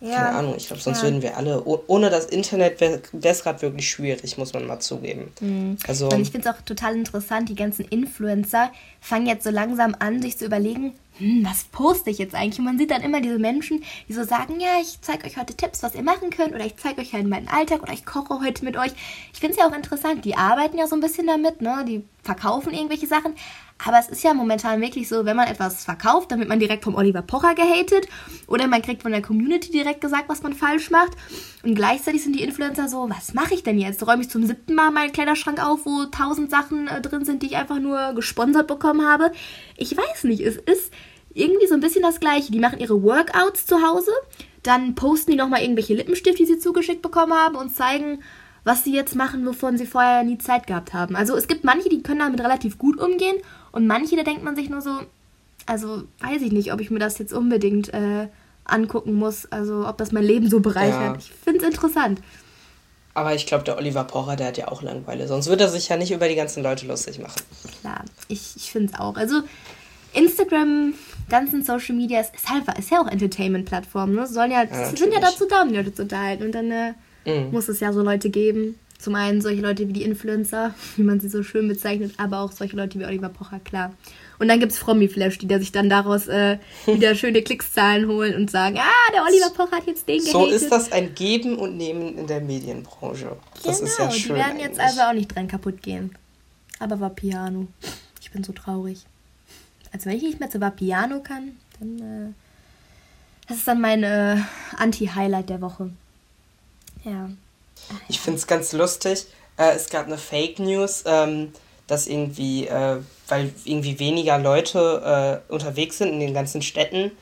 keine 0.00 0.30
Ahnung, 0.30 0.54
ich 0.56 0.66
glaube, 0.66 0.82
sonst 0.82 0.98
ja. 0.98 1.04
würden 1.04 1.22
wir 1.22 1.36
alle, 1.36 1.62
oh, 1.64 1.82
ohne 1.86 2.10
das 2.10 2.26
Internet 2.26 2.80
wäre 2.80 3.00
es 3.12 3.42
gerade 3.42 3.62
wirklich 3.62 3.88
schwierig, 3.88 4.36
muss 4.36 4.52
man 4.52 4.66
mal 4.66 4.80
zugeben. 4.80 5.78
Also, 5.86 6.08
Und 6.08 6.20
ich 6.20 6.30
finde 6.30 6.48
es 6.48 6.54
auch 6.54 6.60
total 6.62 6.94
interessant, 6.94 7.48
die 7.48 7.54
ganzen 7.54 7.84
Influencer 7.86 8.70
fangen 9.00 9.26
jetzt 9.26 9.44
so 9.44 9.50
langsam 9.50 9.96
an, 9.98 10.20
sich 10.20 10.36
zu 10.36 10.44
überlegen, 10.44 10.92
hm, 11.18 11.44
was 11.44 11.64
poste 11.64 12.10
ich 12.10 12.18
jetzt 12.18 12.34
eigentlich? 12.34 12.58
Und 12.58 12.64
man 12.64 12.78
sieht 12.78 12.90
dann 12.90 13.02
immer 13.02 13.20
diese 13.20 13.38
Menschen, 13.38 13.84
die 14.08 14.12
so 14.12 14.24
sagen, 14.24 14.60
ja, 14.60 14.80
ich 14.80 15.00
zeige 15.00 15.26
euch 15.26 15.36
heute 15.36 15.54
Tipps, 15.54 15.82
was 15.82 15.94
ihr 15.94 16.02
machen 16.02 16.30
könnt, 16.30 16.54
oder 16.54 16.66
ich 16.66 16.76
zeige 16.76 17.00
euch 17.00 17.12
halt 17.12 17.26
meinen 17.26 17.48
Alltag, 17.48 17.82
oder 17.82 17.92
ich 17.92 18.04
koche 18.04 18.40
heute 18.40 18.64
mit 18.64 18.76
euch. 18.76 18.92
Ich 19.32 19.40
finde 19.40 19.54
es 19.54 19.58
ja 19.58 19.68
auch 19.68 19.76
interessant, 19.76 20.24
die 20.24 20.36
arbeiten 20.36 20.78
ja 20.78 20.86
so 20.86 20.96
ein 20.96 21.00
bisschen 21.00 21.26
damit, 21.26 21.60
ne? 21.60 21.84
Die 21.86 22.04
verkaufen 22.24 22.72
irgendwelche 22.72 23.06
Sachen. 23.06 23.34
Aber 23.84 23.98
es 23.98 24.08
ist 24.08 24.22
ja 24.22 24.32
momentan 24.34 24.80
wirklich 24.80 25.08
so, 25.08 25.24
wenn 25.24 25.36
man 25.36 25.48
etwas 25.48 25.84
verkauft, 25.84 26.30
dann 26.30 26.38
wird 26.38 26.48
man 26.48 26.60
direkt 26.60 26.84
vom 26.84 26.94
Oliver 26.94 27.22
Pocher 27.22 27.54
gehatet 27.54 28.08
oder 28.46 28.66
man 28.66 28.82
kriegt 28.82 29.02
von 29.02 29.12
der 29.12 29.20
Community 29.20 29.70
direkt 29.70 30.00
gesagt, 30.00 30.28
was 30.28 30.42
man 30.42 30.54
falsch 30.54 30.90
macht. 30.90 31.12
Und 31.62 31.74
gleichzeitig 31.74 32.22
sind 32.22 32.36
die 32.36 32.42
Influencer 32.42 32.88
so, 32.88 33.10
was 33.10 33.34
mache 33.34 33.54
ich 33.54 33.62
denn 33.62 33.78
jetzt? 33.78 34.06
Räume 34.06 34.22
ich 34.22 34.30
zum 34.30 34.46
siebten 34.46 34.74
Mal 34.74 34.90
meinen 34.90 35.12
Kleiderschrank 35.12 35.64
auf, 35.64 35.84
wo 35.84 36.04
tausend 36.06 36.50
Sachen 36.50 36.88
äh, 36.88 37.00
drin 37.00 37.24
sind, 37.24 37.42
die 37.42 37.46
ich 37.46 37.56
einfach 37.56 37.78
nur 37.78 38.14
gesponsert 38.14 38.68
bekommen 38.68 39.06
habe? 39.06 39.32
Ich 39.76 39.96
weiß 39.96 40.24
nicht, 40.24 40.40
es 40.40 40.56
ist 40.56 40.92
irgendwie 41.34 41.66
so 41.66 41.74
ein 41.74 41.80
bisschen 41.80 42.02
das 42.02 42.20
Gleiche. 42.20 42.52
Die 42.52 42.60
machen 42.60 42.78
ihre 42.78 43.02
Workouts 43.02 43.66
zu 43.66 43.82
Hause, 43.82 44.12
dann 44.62 44.94
posten 44.94 45.32
die 45.32 45.36
nochmal 45.36 45.62
irgendwelche 45.62 45.94
Lippenstift, 45.94 46.38
die 46.38 46.46
sie 46.46 46.58
zugeschickt 46.58 47.02
bekommen 47.02 47.34
haben 47.34 47.56
und 47.56 47.74
zeigen, 47.74 48.22
was 48.64 48.82
sie 48.84 48.94
jetzt 48.94 49.14
machen, 49.14 49.46
wovon 49.46 49.76
sie 49.76 49.86
vorher 49.86 50.24
nie 50.24 50.38
Zeit 50.38 50.66
gehabt 50.66 50.92
haben. 50.94 51.16
Also 51.16 51.36
es 51.36 51.48
gibt 51.48 51.64
manche, 51.64 51.88
die 51.88 52.02
können 52.02 52.20
damit 52.20 52.40
relativ 52.40 52.78
gut 52.78 52.98
umgehen 52.98 53.36
und 53.72 53.86
manche, 53.86 54.16
da 54.16 54.22
denkt 54.22 54.42
man 54.42 54.56
sich 54.56 54.70
nur 54.70 54.80
so, 54.80 55.00
also 55.66 56.04
weiß 56.20 56.42
ich 56.42 56.52
nicht, 56.52 56.72
ob 56.72 56.80
ich 56.80 56.90
mir 56.90 56.98
das 56.98 57.18
jetzt 57.18 57.32
unbedingt 57.32 57.92
äh, 57.94 58.28
angucken 58.64 59.14
muss, 59.14 59.46
also 59.52 59.86
ob 59.86 59.98
das 59.98 60.12
mein 60.12 60.24
Leben 60.24 60.48
so 60.48 60.60
bereichert. 60.60 61.00
Ja. 61.00 61.16
Ich 61.18 61.30
finde 61.32 61.60
es 61.60 61.66
interessant. 61.66 62.20
aber 63.12 63.34
ich 63.34 63.46
glaube, 63.46 63.64
der 63.64 63.76
Oliver 63.76 64.04
Pocher, 64.04 64.36
der 64.36 64.48
hat 64.48 64.56
ja 64.58 64.68
auch 64.68 64.82
Langeweile. 64.82 65.28
Sonst 65.28 65.46
würde 65.48 65.64
er 65.64 65.70
sich 65.70 65.88
ja 65.88 65.96
nicht 65.96 66.10
über 66.12 66.28
die 66.28 66.34
ganzen 66.34 66.62
Leute 66.62 66.86
lustig 66.86 67.18
machen. 67.20 67.40
Klar, 67.80 68.04
ich, 68.28 68.56
ich 68.56 68.72
finde 68.72 68.92
es 68.92 68.98
auch. 68.98 69.16
Also 69.16 69.42
Instagram, 70.14 70.94
ganzen 71.28 71.62
Social 71.64 71.94
Media, 71.94 72.20
ist, 72.20 72.34
ist, 72.34 72.48
halt, 72.48 72.64
ist 72.78 72.90
ja 72.90 73.00
auch 73.00 73.08
Entertainment-Plattform. 73.08 74.14
Ne? 74.14 74.26
Sollen 74.26 74.50
ja, 74.50 74.64
Ja, 74.64 74.96
sind 74.96 75.12
ja 75.12 75.20
dazu 75.20 75.46
da, 75.48 75.62
um 75.62 75.68
die 75.68 75.76
Leute 75.76 75.94
zu 75.94 76.02
unterhalten. 76.02 76.44
Und 76.44 76.52
dann 76.52 76.70
äh, 76.70 76.94
Mhm. 77.26 77.50
muss 77.52 77.68
es 77.68 77.80
ja 77.80 77.92
so 77.92 78.02
Leute 78.02 78.30
geben. 78.30 78.78
Zum 78.98 79.16
einen 79.16 79.42
solche 79.42 79.60
Leute 79.60 79.86
wie 79.88 79.92
die 79.92 80.02
Influencer, 80.02 80.74
wie 80.96 81.02
man 81.02 81.20
sie 81.20 81.28
so 81.28 81.42
schön 81.42 81.68
bezeichnet, 81.68 82.14
aber 82.16 82.40
auch 82.40 82.52
solche 82.52 82.76
Leute 82.76 82.98
wie 82.98 83.04
Oliver 83.04 83.28
Pocher, 83.28 83.60
klar. 83.60 83.92
Und 84.38 84.48
dann 84.48 84.60
gibt 84.60 84.72
es 84.72 84.78
Frommi-Flash, 84.78 85.38
die 85.38 85.46
da 85.46 85.58
sich 85.58 85.72
dann 85.72 85.88
daraus 85.88 86.26
äh, 86.26 86.58
wieder 86.86 87.14
schöne 87.14 87.42
Klickszahlen 87.42 88.08
holen 88.08 88.34
und 88.34 88.50
sagen, 88.50 88.78
ah, 88.78 89.12
der 89.12 89.22
Oliver 89.22 89.50
Pocher 89.50 89.76
hat 89.76 89.86
jetzt 89.86 90.08
den 90.08 90.20
So 90.20 90.40
gehatet. 90.40 90.62
ist 90.62 90.70
das 90.70 90.90
ein 90.92 91.14
Geben 91.14 91.56
und 91.56 91.76
Nehmen 91.76 92.16
in 92.18 92.26
der 92.26 92.40
Medienbranche. 92.40 93.36
Das 93.62 93.78
genau, 93.78 93.90
ist 93.90 93.98
ja 93.98 94.10
schön. 94.10 94.34
die 94.36 94.40
werden 94.40 94.58
jetzt 94.60 94.78
eigentlich. 94.80 94.98
also 94.98 95.00
auch 95.02 95.12
nicht 95.12 95.34
dran 95.34 95.48
kaputt 95.48 95.82
gehen. 95.82 96.14
Aber 96.78 96.98
Vapiano. 97.00 97.68
Ich 98.20 98.30
bin 98.30 98.42
so 98.42 98.52
traurig. 98.52 99.00
Also 99.92 100.06
wenn 100.06 100.16
ich 100.16 100.22
nicht 100.24 100.40
mehr 100.40 100.50
zu 100.50 100.60
Vapiano 100.60 101.20
kann, 101.20 101.52
dann 101.78 101.98
äh, 101.98 102.32
das 103.46 103.58
ist 103.58 103.68
dann 103.68 103.80
mein 103.80 104.02
äh, 104.02 104.38
Anti-Highlight 104.78 105.50
der 105.50 105.60
Woche. 105.60 105.90
Ja. 107.04 107.30
Ich 108.08 108.20
finde 108.20 108.38
es 108.38 108.46
ganz 108.46 108.72
lustig. 108.72 109.26
Äh, 109.56 109.74
es 109.74 109.88
gab 109.90 110.06
eine 110.06 110.18
Fake 110.18 110.58
News, 110.58 111.04
ähm, 111.06 111.52
dass 111.86 112.06
irgendwie, 112.06 112.66
äh, 112.66 112.98
weil 113.28 113.52
irgendwie 113.64 113.98
weniger 113.98 114.38
Leute 114.38 115.42
äh, 115.48 115.52
unterwegs 115.52 115.98
sind 115.98 116.08
in 116.08 116.20
den 116.20 116.34
ganzen 116.34 116.62
Städten, 116.62 117.12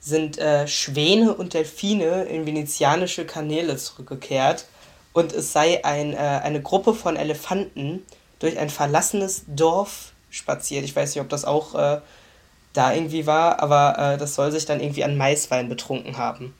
sind 0.00 0.38
äh, 0.38 0.68
Schwäne 0.68 1.34
und 1.34 1.54
Delfine 1.54 2.24
in 2.24 2.46
venezianische 2.46 3.26
Kanäle 3.26 3.76
zurückgekehrt. 3.76 4.66
Und 5.12 5.32
es 5.32 5.52
sei 5.52 5.84
ein, 5.84 6.12
äh, 6.12 6.16
eine 6.16 6.60
Gruppe 6.60 6.94
von 6.94 7.16
Elefanten 7.16 8.02
durch 8.38 8.58
ein 8.58 8.70
verlassenes 8.70 9.44
Dorf 9.46 10.12
spaziert. 10.30 10.84
Ich 10.84 10.94
weiß 10.94 11.14
nicht, 11.14 11.22
ob 11.22 11.28
das 11.28 11.44
auch 11.44 11.74
äh, 11.74 12.00
da 12.72 12.92
irgendwie 12.92 13.24
war, 13.24 13.62
aber 13.62 14.16
das 14.18 14.34
soll 14.34 14.50
sich 14.50 14.66
dann 14.66 14.80
irgendwie 14.80 15.04
an 15.04 15.16
Maiswein 15.16 15.68
betrunken 15.68 16.16
haben. 16.18 16.52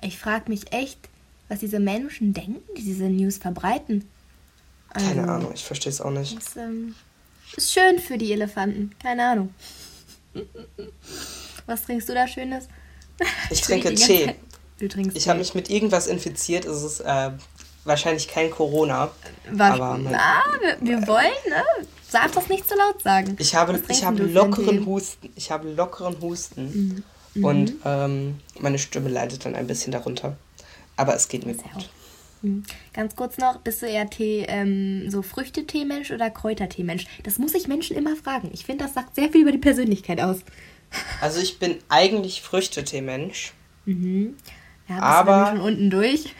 Ich 0.00 0.16
frage 0.16 0.48
mich 0.48 0.72
echt, 0.72 1.09
was 1.50 1.58
diese 1.60 1.78
Menschen 1.80 2.32
denken, 2.32 2.62
die 2.78 2.82
diese 2.82 3.04
News 3.04 3.36
verbreiten. 3.36 4.08
Keine 4.94 5.20
Also, 5.22 5.32
Ahnung, 5.32 5.52
ich 5.54 5.64
verstehe 5.64 5.90
es 5.92 6.00
auch 6.00 6.10
nicht. 6.10 6.38
Ist, 6.38 6.56
ähm, 6.56 6.94
ist 7.56 7.72
schön 7.72 7.98
für 7.98 8.16
die 8.16 8.32
Elefanten. 8.32 8.92
Keine 9.02 9.28
Ahnung. 9.28 9.54
Was 11.66 11.82
trinkst 11.82 12.08
du 12.08 12.14
da 12.14 12.26
Schönes? 12.26 12.68
Ich 13.50 13.60
trinke 13.62 13.94
Tee. 13.94 14.34
Du 14.78 14.88
trinkst 14.88 15.16
Ich 15.16 15.28
habe 15.28 15.38
mich 15.38 15.54
mit 15.54 15.70
irgendwas 15.70 16.06
infiziert. 16.06 16.64
Es 16.64 16.82
ist 16.82 17.00
äh, 17.00 17.30
wahrscheinlich 17.84 18.28
kein 18.28 18.50
Corona. 18.50 19.10
War, 19.50 19.72
aber 19.74 19.98
mein- 19.98 20.12
na, 20.12 20.42
wir, 20.60 20.76
wir 20.80 21.06
wollen, 21.06 21.26
ne? 21.48 21.62
Darf 22.12 22.32
das 22.32 22.48
nicht 22.48 22.68
zu 22.68 22.74
laut 22.76 23.00
sagen. 23.02 23.36
Ich 23.38 23.54
habe, 23.54 23.80
ich 23.88 24.04
habe 24.04 24.24
lockeren? 24.24 24.84
Husten. 24.86 25.30
Ich 25.36 25.50
habe 25.52 25.70
lockeren 25.70 26.20
Husten. 26.20 27.04
Mhm. 27.34 27.44
Und 27.44 27.72
ähm, 27.84 28.40
meine 28.58 28.78
Stimme 28.80 29.08
leidet 29.08 29.44
dann 29.44 29.54
ein 29.54 29.68
bisschen 29.68 29.92
darunter. 29.92 30.36
Aber 31.00 31.14
es 31.14 31.28
geht 31.28 31.46
mir 31.46 31.54
ja 31.54 31.62
gut. 31.72 31.88
Mhm. 32.42 32.62
Ganz 32.92 33.16
kurz 33.16 33.38
noch, 33.38 33.58
bist 33.60 33.80
du 33.80 33.86
eher 33.86 34.10
Tee, 34.10 34.44
ähm, 34.46 35.10
so 35.10 35.22
Früchtetee-Mensch 35.22 36.10
oder 36.10 36.28
Kräutertee-Mensch? 36.28 37.06
Das 37.22 37.38
muss 37.38 37.54
ich 37.54 37.68
Menschen 37.68 37.96
immer 37.96 38.16
fragen. 38.16 38.50
Ich 38.52 38.66
finde, 38.66 38.84
das 38.84 38.92
sagt 38.92 39.14
sehr 39.14 39.30
viel 39.30 39.40
über 39.42 39.52
die 39.52 39.58
Persönlichkeit 39.58 40.20
aus. 40.20 40.40
Also 41.22 41.40
ich 41.40 41.58
bin 41.58 41.78
eigentlich 41.88 42.42
Früchtetee-Mensch. 42.42 43.54
Mhm. 43.86 44.36
Ja, 44.88 44.96
bist 44.96 45.04
aber 45.04 45.46
schon 45.46 45.60
unten 45.62 45.88
durch. 45.88 46.34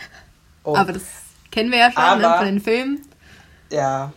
Oh. 0.64 0.76
Aber 0.76 0.92
das 0.92 1.04
kennen 1.50 1.70
wir 1.70 1.78
ja 1.78 1.90
schon 1.90 2.02
ne, 2.02 2.28
aber, 2.28 2.36
von 2.36 2.46
den 2.46 2.60
Filmen. 2.60 3.00
Ja. 3.72 4.12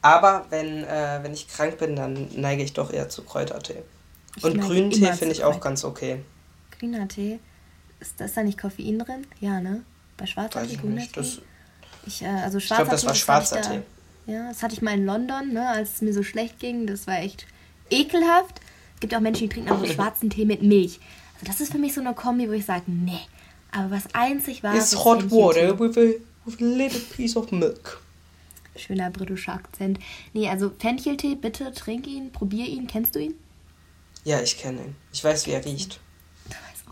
Aber 0.00 0.46
wenn, 0.50 0.84
äh, 0.84 1.18
wenn 1.22 1.32
ich 1.32 1.48
krank 1.48 1.78
bin, 1.78 1.96
dann 1.96 2.28
neige 2.36 2.62
ich 2.62 2.72
doch 2.72 2.92
eher 2.92 3.08
zu 3.08 3.24
Kräutertee. 3.24 3.82
Ich 4.36 4.44
Und 4.44 4.60
grünen 4.60 4.90
Tee 4.90 5.12
finde 5.12 5.32
ich 5.32 5.42
auch 5.42 5.58
ganz 5.58 5.84
okay. 5.84 6.22
Grüner 6.78 7.08
Tee? 7.08 7.40
Ist, 8.02 8.20
ist 8.20 8.36
da 8.36 8.42
nicht 8.42 8.58
Koffein 8.58 8.98
drin? 8.98 9.24
Ja, 9.40 9.60
ne? 9.60 9.84
Bei 10.16 10.26
schwarzer 10.26 10.66
Tee, 10.66 10.76
Tee? 10.76 11.08
Das, 11.14 11.38
ich, 12.04 12.22
äh, 12.22 12.26
also 12.26 12.58
ich 12.58 12.66
glaube, 12.66 12.90
das 12.90 13.06
war 13.06 13.14
schwarzer 13.14 13.58
das 13.58 13.68
Tee. 13.68 13.82
Da, 14.26 14.32
ja, 14.32 14.48
das 14.48 14.60
hatte 14.60 14.74
ich 14.74 14.82
mal 14.82 14.94
in 14.94 15.06
London, 15.06 15.52
ne, 15.52 15.68
als 15.68 15.94
es 15.94 16.02
mir 16.02 16.12
so 16.12 16.24
schlecht 16.24 16.58
ging. 16.58 16.88
Das 16.88 17.06
war 17.06 17.20
echt 17.20 17.46
ekelhaft. 17.90 18.60
Es 18.94 19.00
gibt 19.00 19.14
auch 19.14 19.20
Menschen, 19.20 19.48
die 19.48 19.54
trinken 19.54 19.70
auch 19.70 19.78
so 19.78 19.86
schwarzen 19.94 20.30
Tee 20.30 20.44
mit 20.44 20.62
Milch. 20.62 20.98
Also 21.34 21.46
das 21.46 21.60
ist 21.60 21.70
für 21.70 21.78
mich 21.78 21.94
so 21.94 22.00
eine 22.00 22.12
Kombi, 22.12 22.48
wo 22.48 22.52
ich 22.52 22.64
sage, 22.64 22.82
nee. 22.86 23.20
Aber 23.70 23.92
was 23.92 24.12
einzig 24.14 24.64
war. 24.64 24.74
Ist 24.74 25.04
hot 25.04 25.30
water 25.30 25.78
with 25.78 25.96
a, 25.96 26.14
with 26.44 26.60
a 26.60 26.64
little 26.64 27.00
piece 27.14 27.36
of 27.36 27.52
milk. 27.52 28.00
Schöner 28.74 29.10
britischer 29.10 29.52
Akzent. 29.52 30.00
Nee, 30.32 30.48
also 30.48 30.72
Fencheltee, 30.76 31.36
bitte 31.36 31.70
trink 31.72 32.08
ihn, 32.08 32.32
probier 32.32 32.66
ihn. 32.66 32.88
Kennst 32.88 33.14
du 33.14 33.20
ihn? 33.20 33.34
Ja, 34.24 34.40
ich 34.40 34.58
kenne 34.58 34.80
ihn. 34.80 34.96
Ich 35.12 35.22
weiß, 35.22 35.46
wie 35.46 35.52
er 35.52 35.64
riecht. 35.64 36.00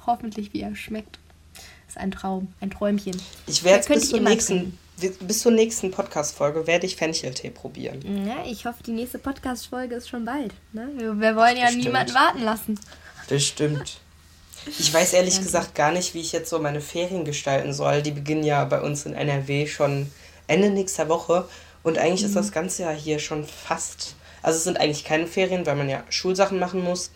Hoffentlich, 0.06 0.52
wie 0.52 0.62
er 0.62 0.74
schmeckt. 0.74 1.18
Das 1.54 1.96
ist 1.96 1.98
ein 1.98 2.10
Traum, 2.10 2.52
ein 2.60 2.70
Träumchen. 2.70 3.20
Ich 3.46 3.64
werde 3.64 3.86
bis, 3.92 4.10
zur 4.10 4.20
nächsten, 4.20 4.78
bis 5.20 5.40
zur 5.40 5.52
nächsten 5.52 5.90
Podcast-Folge 5.90 6.66
werde 6.66 6.86
ich 6.86 6.96
Fencheltee 6.96 7.50
probieren. 7.50 8.00
Ja, 8.26 8.44
ich 8.44 8.64
hoffe, 8.64 8.82
die 8.84 8.92
nächste 8.92 9.18
Podcast-Folge 9.18 9.96
ist 9.96 10.08
schon 10.08 10.24
bald. 10.24 10.54
Ne? 10.72 10.88
Wir, 10.96 11.18
wir 11.18 11.36
wollen 11.36 11.56
ja 11.56 11.70
niemanden 11.70 12.14
warten 12.14 12.42
lassen. 12.42 12.78
Das 13.28 13.44
stimmt. 13.44 13.98
Ich 14.66 14.92
weiß 14.92 15.14
ehrlich 15.14 15.36
ja. 15.36 15.42
gesagt 15.42 15.74
gar 15.74 15.90
nicht, 15.90 16.14
wie 16.14 16.20
ich 16.20 16.32
jetzt 16.32 16.50
so 16.50 16.58
meine 16.58 16.80
Ferien 16.80 17.24
gestalten 17.24 17.72
soll. 17.72 18.02
Die 18.02 18.10
beginnen 18.10 18.44
ja 18.44 18.64
bei 18.64 18.80
uns 18.80 19.06
in 19.06 19.14
NRW 19.14 19.66
schon 19.66 20.10
Ende 20.46 20.70
nächster 20.70 21.08
Woche. 21.08 21.48
Und 21.82 21.98
eigentlich 21.98 22.22
mhm. 22.22 22.28
ist 22.28 22.36
das 22.36 22.52
Ganze 22.52 22.82
ja 22.82 22.90
hier 22.90 23.18
schon 23.18 23.44
fast. 23.44 24.14
Also 24.42 24.58
es 24.58 24.64
sind 24.64 24.78
eigentlich 24.78 25.04
keine 25.04 25.26
Ferien, 25.26 25.66
weil 25.66 25.76
man 25.76 25.88
ja 25.88 26.04
Schulsachen 26.10 26.58
machen 26.58 26.82
muss. 26.82 27.10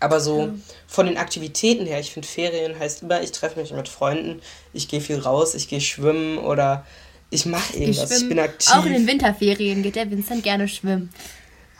Aber 0.00 0.20
so 0.20 0.42
ja. 0.42 0.54
von 0.86 1.06
den 1.06 1.16
Aktivitäten 1.16 1.86
her, 1.86 1.98
ich 1.98 2.12
finde 2.12 2.28
Ferien 2.28 2.78
heißt 2.78 3.02
immer, 3.02 3.20
ich 3.20 3.32
treffe 3.32 3.60
mich 3.60 3.72
mit 3.72 3.88
Freunden, 3.88 4.40
ich 4.72 4.88
gehe 4.88 5.00
viel 5.00 5.18
raus, 5.18 5.54
ich 5.54 5.68
gehe 5.68 5.80
schwimmen 5.80 6.38
oder 6.38 6.86
ich 7.30 7.46
mache 7.46 7.76
irgendwas, 7.76 8.10
ich, 8.10 8.22
ich, 8.22 8.28
bin 8.28 8.38
aktiv. 8.38 8.72
Auch 8.74 8.86
in 8.86 8.92
den 8.92 9.06
Winterferien 9.06 9.82
geht 9.82 9.96
der 9.96 10.10
Vincent 10.10 10.42
gerne 10.42 10.68
schwimmen. 10.68 11.12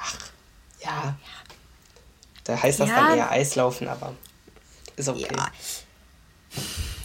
Ach, 0.00 0.16
ja. 0.84 1.16
Da 2.44 2.62
heißt 2.62 2.80
das 2.80 2.88
ja. 2.88 2.96
dann 2.96 3.18
eher 3.18 3.30
Eislaufen, 3.30 3.88
aber 3.88 4.14
ist 4.96 5.08
okay. 5.08 5.28
Ja. 5.30 5.52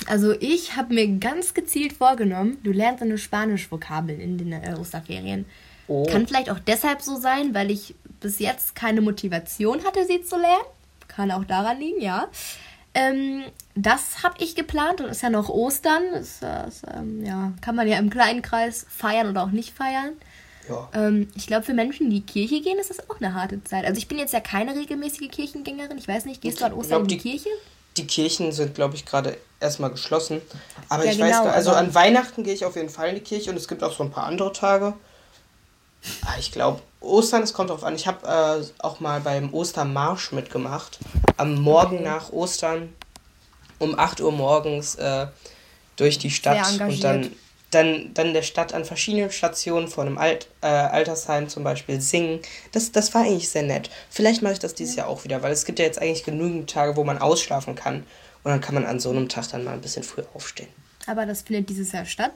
Also 0.07 0.33
ich 0.39 0.75
habe 0.75 0.93
mir 0.93 1.07
ganz 1.19 1.53
gezielt 1.53 1.93
vorgenommen, 1.93 2.57
du 2.63 2.71
lernst 2.71 3.03
eine 3.03 3.17
Spanisch-Vokabeln 3.17 4.19
in 4.19 4.37
den 4.37 4.51
äh, 4.51 4.75
Osterferien. 4.79 5.45
Oh. 5.87 6.05
Kann 6.05 6.27
vielleicht 6.27 6.49
auch 6.49 6.59
deshalb 6.59 7.01
so 7.01 7.19
sein, 7.19 7.53
weil 7.53 7.71
ich 7.71 7.93
bis 8.19 8.39
jetzt 8.39 8.75
keine 8.75 9.01
Motivation 9.01 9.83
hatte, 9.83 10.05
sie 10.05 10.23
zu 10.23 10.37
lernen. 10.37 10.63
Kann 11.15 11.31
auch 11.31 11.45
daran 11.45 11.79
liegen, 11.79 12.01
ja. 12.01 12.27
Ähm, 12.95 13.43
das 13.75 14.21
habe 14.23 14.35
ich 14.39 14.55
geplant 14.55 15.01
und 15.01 15.07
ist 15.07 15.23
ja 15.23 15.29
noch 15.29 15.49
Ostern. 15.49 16.03
Das, 16.13 16.39
das 16.39 16.81
ähm, 16.93 17.25
ja, 17.25 17.53
kann 17.61 17.75
man 17.75 17.87
ja 17.87 17.97
im 17.97 18.09
kleinen 18.09 18.41
Kreis 18.41 18.85
feiern 18.89 19.29
oder 19.29 19.43
auch 19.43 19.51
nicht 19.51 19.75
feiern. 19.75 20.13
Ja. 20.69 20.89
Ähm, 20.93 21.29
ich 21.35 21.47
glaube, 21.47 21.65
für 21.65 21.73
Menschen, 21.73 22.09
die 22.09 22.17
in 22.17 22.25
die 22.25 22.31
Kirche 22.31 22.61
gehen, 22.61 22.77
ist 22.79 22.89
das 22.89 23.09
auch 23.09 23.19
eine 23.19 23.33
harte 23.33 23.63
Zeit. 23.63 23.85
Also 23.85 23.97
ich 23.97 24.07
bin 24.07 24.17
jetzt 24.17 24.33
ja 24.33 24.39
keine 24.39 24.75
regelmäßige 24.75 25.29
Kirchengängerin. 25.29 25.97
Ich 25.97 26.07
weiß 26.07 26.25
nicht, 26.25 26.41
gehst 26.41 26.61
du 26.61 26.65
an 26.65 26.73
Ostern 26.73 26.99
glaub, 26.99 27.01
in 27.03 27.07
die, 27.09 27.17
die 27.17 27.29
Kirche? 27.31 27.49
Die 27.97 28.07
Kirchen 28.07 28.51
sind, 28.51 28.75
glaube 28.75 28.95
ich, 28.95 29.05
gerade 29.05 29.37
erstmal 29.59 29.89
geschlossen. 29.89 30.41
Aber 30.89 31.05
ja, 31.05 31.11
ich 31.11 31.17
genau, 31.17 31.29
weiß 31.29 31.43
gar 31.43 31.53
also 31.53 31.71
an 31.71 31.93
Weihnachten 31.93 32.43
gehe 32.43 32.53
ich 32.53 32.65
auf 32.65 32.75
jeden 32.75 32.89
Fall 32.89 33.09
in 33.09 33.15
die 33.15 33.21
Kirche 33.21 33.49
und 33.49 33.57
es 33.57 33.67
gibt 33.67 33.83
auch 33.83 33.95
so 33.95 34.03
ein 34.03 34.11
paar 34.11 34.25
andere 34.25 34.53
Tage. 34.53 34.93
Ah, 36.25 36.35
ich 36.39 36.51
glaube, 36.51 36.81
Ostern, 36.99 37.43
es 37.43 37.53
kommt 37.53 37.69
drauf 37.69 37.83
an. 37.83 37.95
Ich 37.95 38.07
habe 38.07 38.27
äh, 38.27 38.83
auch 38.83 38.99
mal 38.99 39.19
beim 39.21 39.53
Ostermarsch 39.53 40.31
mitgemacht. 40.31 40.99
Am 41.37 41.55
Morgen 41.61 42.03
nach 42.03 42.31
Ostern 42.31 42.93
um 43.79 43.97
8 43.97 44.21
Uhr 44.21 44.31
morgens 44.31 44.95
äh, 44.95 45.27
durch 45.95 46.17
die 46.17 46.31
Stadt 46.31 46.79
und 46.79 47.03
dann, 47.03 47.31
dann, 47.71 48.13
dann 48.13 48.33
der 48.33 48.41
Stadt 48.41 48.73
an 48.73 48.85
verschiedenen 48.85 49.31
Stationen 49.31 49.87
vor 49.87 50.05
einem 50.05 50.17
Alt, 50.17 50.47
äh, 50.61 50.67
Altersheim 50.67 51.49
zum 51.49 51.63
Beispiel 51.63 51.99
singen. 52.01 52.39
Das, 52.71 52.91
das 52.91 53.13
war 53.13 53.23
eigentlich 53.23 53.49
sehr 53.49 53.63
nett. 53.63 53.89
Vielleicht 54.09 54.41
mache 54.41 54.53
ich 54.53 54.59
das 54.59 54.73
dieses 54.75 54.95
Jahr 54.95 55.07
auch 55.07 55.23
wieder, 55.23 55.41
weil 55.41 55.51
es 55.51 55.65
gibt 55.65 55.79
ja 55.79 55.85
jetzt 55.85 56.01
eigentlich 56.01 56.23
genügend 56.23 56.69
Tage, 56.69 56.95
wo 56.95 57.03
man 57.03 57.17
ausschlafen 57.17 57.75
kann. 57.75 58.05
Und 58.43 58.51
dann 58.51 58.61
kann 58.61 58.75
man 58.75 58.85
an 58.85 58.99
so 58.99 59.09
einem 59.09 59.29
Tag 59.29 59.49
dann 59.49 59.63
mal 59.63 59.73
ein 59.73 59.81
bisschen 59.81 60.03
früher 60.03 60.25
aufstehen. 60.33 60.69
Aber 61.07 61.25
das 61.25 61.41
findet 61.41 61.69
dieses 61.69 61.91
Jahr 61.91 62.05
statt? 62.05 62.31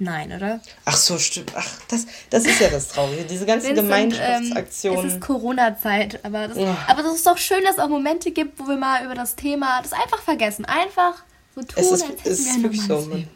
Nein, 0.00 0.32
oder? 0.32 0.60
Ach 0.84 0.96
so, 0.96 1.18
stimmt. 1.18 1.52
Ach, 1.56 1.66
das, 1.88 2.06
das 2.30 2.44
ist 2.44 2.60
ja 2.60 2.68
das 2.68 2.88
Traurige. 2.88 3.24
Diese 3.24 3.44
ganzen 3.46 3.70
Vincent, 3.70 3.88
Gemeinschaftsaktionen. 3.88 5.00
Ähm, 5.00 5.06
es 5.06 5.14
ist 5.14 5.20
Corona-Zeit, 5.20 6.24
aber 6.24 6.48
das, 6.48 6.56
ja. 6.56 6.76
aber 6.86 7.02
das 7.02 7.16
ist 7.16 7.26
doch 7.26 7.36
schön, 7.36 7.64
dass 7.64 7.74
es 7.74 7.78
auch 7.80 7.88
Momente 7.88 8.30
gibt, 8.30 8.60
wo 8.60 8.68
wir 8.68 8.76
mal 8.76 9.04
über 9.04 9.14
das 9.14 9.34
Thema 9.34 9.82
das 9.82 9.92
einfach 9.92 10.22
vergessen. 10.22 10.64
Einfach 10.66 11.24
so 11.56 11.62
tun, 11.62 11.74
es 11.76 11.90
ist, 11.90 12.02
als 12.02 12.10
hätten 12.10 12.28
es 12.28 12.38
ist 12.40 12.62
wirklich 12.62 12.82
so. 12.82 13.00
Man, 13.00 13.28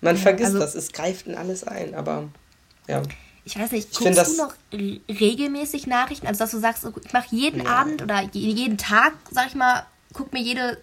man 0.00 0.16
ja, 0.16 0.22
vergisst 0.22 0.46
also, 0.46 0.60
das, 0.60 0.74
es 0.74 0.92
greift 0.92 1.26
in 1.26 1.34
alles 1.34 1.64
ein, 1.64 1.94
aber 1.94 2.28
ja. 2.88 3.02
Ich 3.44 3.58
weiß 3.58 3.72
nicht, 3.72 3.94
guckst 3.94 4.18
ich 4.18 4.28
du 4.28 4.36
noch 4.36 4.54
regelmäßig 4.72 5.86
Nachrichten? 5.86 6.26
Also, 6.26 6.38
dass 6.38 6.52
du 6.52 6.58
sagst, 6.58 6.86
ich 7.04 7.12
mache 7.12 7.34
jeden 7.34 7.64
ja. 7.64 7.70
Abend 7.70 8.00
oder 8.00 8.22
jeden 8.32 8.78
Tag, 8.78 9.12
sag 9.30 9.48
ich 9.48 9.54
mal, 9.54 9.84
guck 10.14 10.32
mir 10.32 10.40
jede 10.40 10.78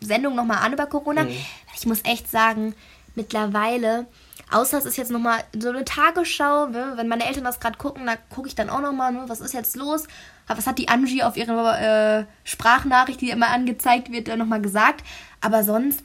Sendung 0.00 0.34
nochmal 0.34 0.58
an 0.58 0.72
über 0.72 0.86
Corona. 0.86 1.24
Mhm. 1.24 1.36
Ich 1.76 1.86
muss 1.86 2.00
echt 2.04 2.30
sagen, 2.30 2.74
mittlerweile 3.14 4.06
Außer 4.52 4.78
es 4.78 4.84
ist 4.84 4.98
jetzt 4.98 5.10
nochmal 5.10 5.42
so 5.58 5.70
eine 5.70 5.84
Tagesschau, 5.84 6.66
ne? 6.66 6.92
wenn 6.96 7.08
meine 7.08 7.26
Eltern 7.26 7.44
das 7.44 7.58
gerade 7.58 7.78
gucken, 7.78 8.06
da 8.06 8.16
gucke 8.16 8.48
ich 8.48 8.54
dann 8.54 8.68
auch 8.68 8.80
nochmal, 8.80 9.12
ne? 9.12 9.24
was 9.26 9.40
ist 9.40 9.54
jetzt 9.54 9.76
los? 9.76 10.04
Was 10.46 10.66
hat 10.66 10.78
die 10.78 10.88
Angie 10.88 11.22
auf 11.22 11.38
ihrer 11.38 12.18
äh, 12.20 12.24
Sprachnachricht, 12.44 13.20
die 13.22 13.30
immer 13.30 13.48
angezeigt 13.48 14.12
wird, 14.12 14.28
nochmal 14.36 14.60
gesagt? 14.60 15.04
Aber 15.40 15.64
sonst, 15.64 16.02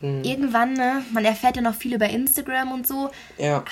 mhm. 0.00 0.24
irgendwann, 0.24 0.72
ne? 0.72 1.04
man 1.12 1.24
erfährt 1.24 1.56
ja 1.56 1.62
noch 1.62 1.76
viel 1.76 1.94
über 1.94 2.08
Instagram 2.08 2.72
und 2.72 2.88
so. 2.88 3.10
Ja. 3.38 3.58
Aber 3.58 3.66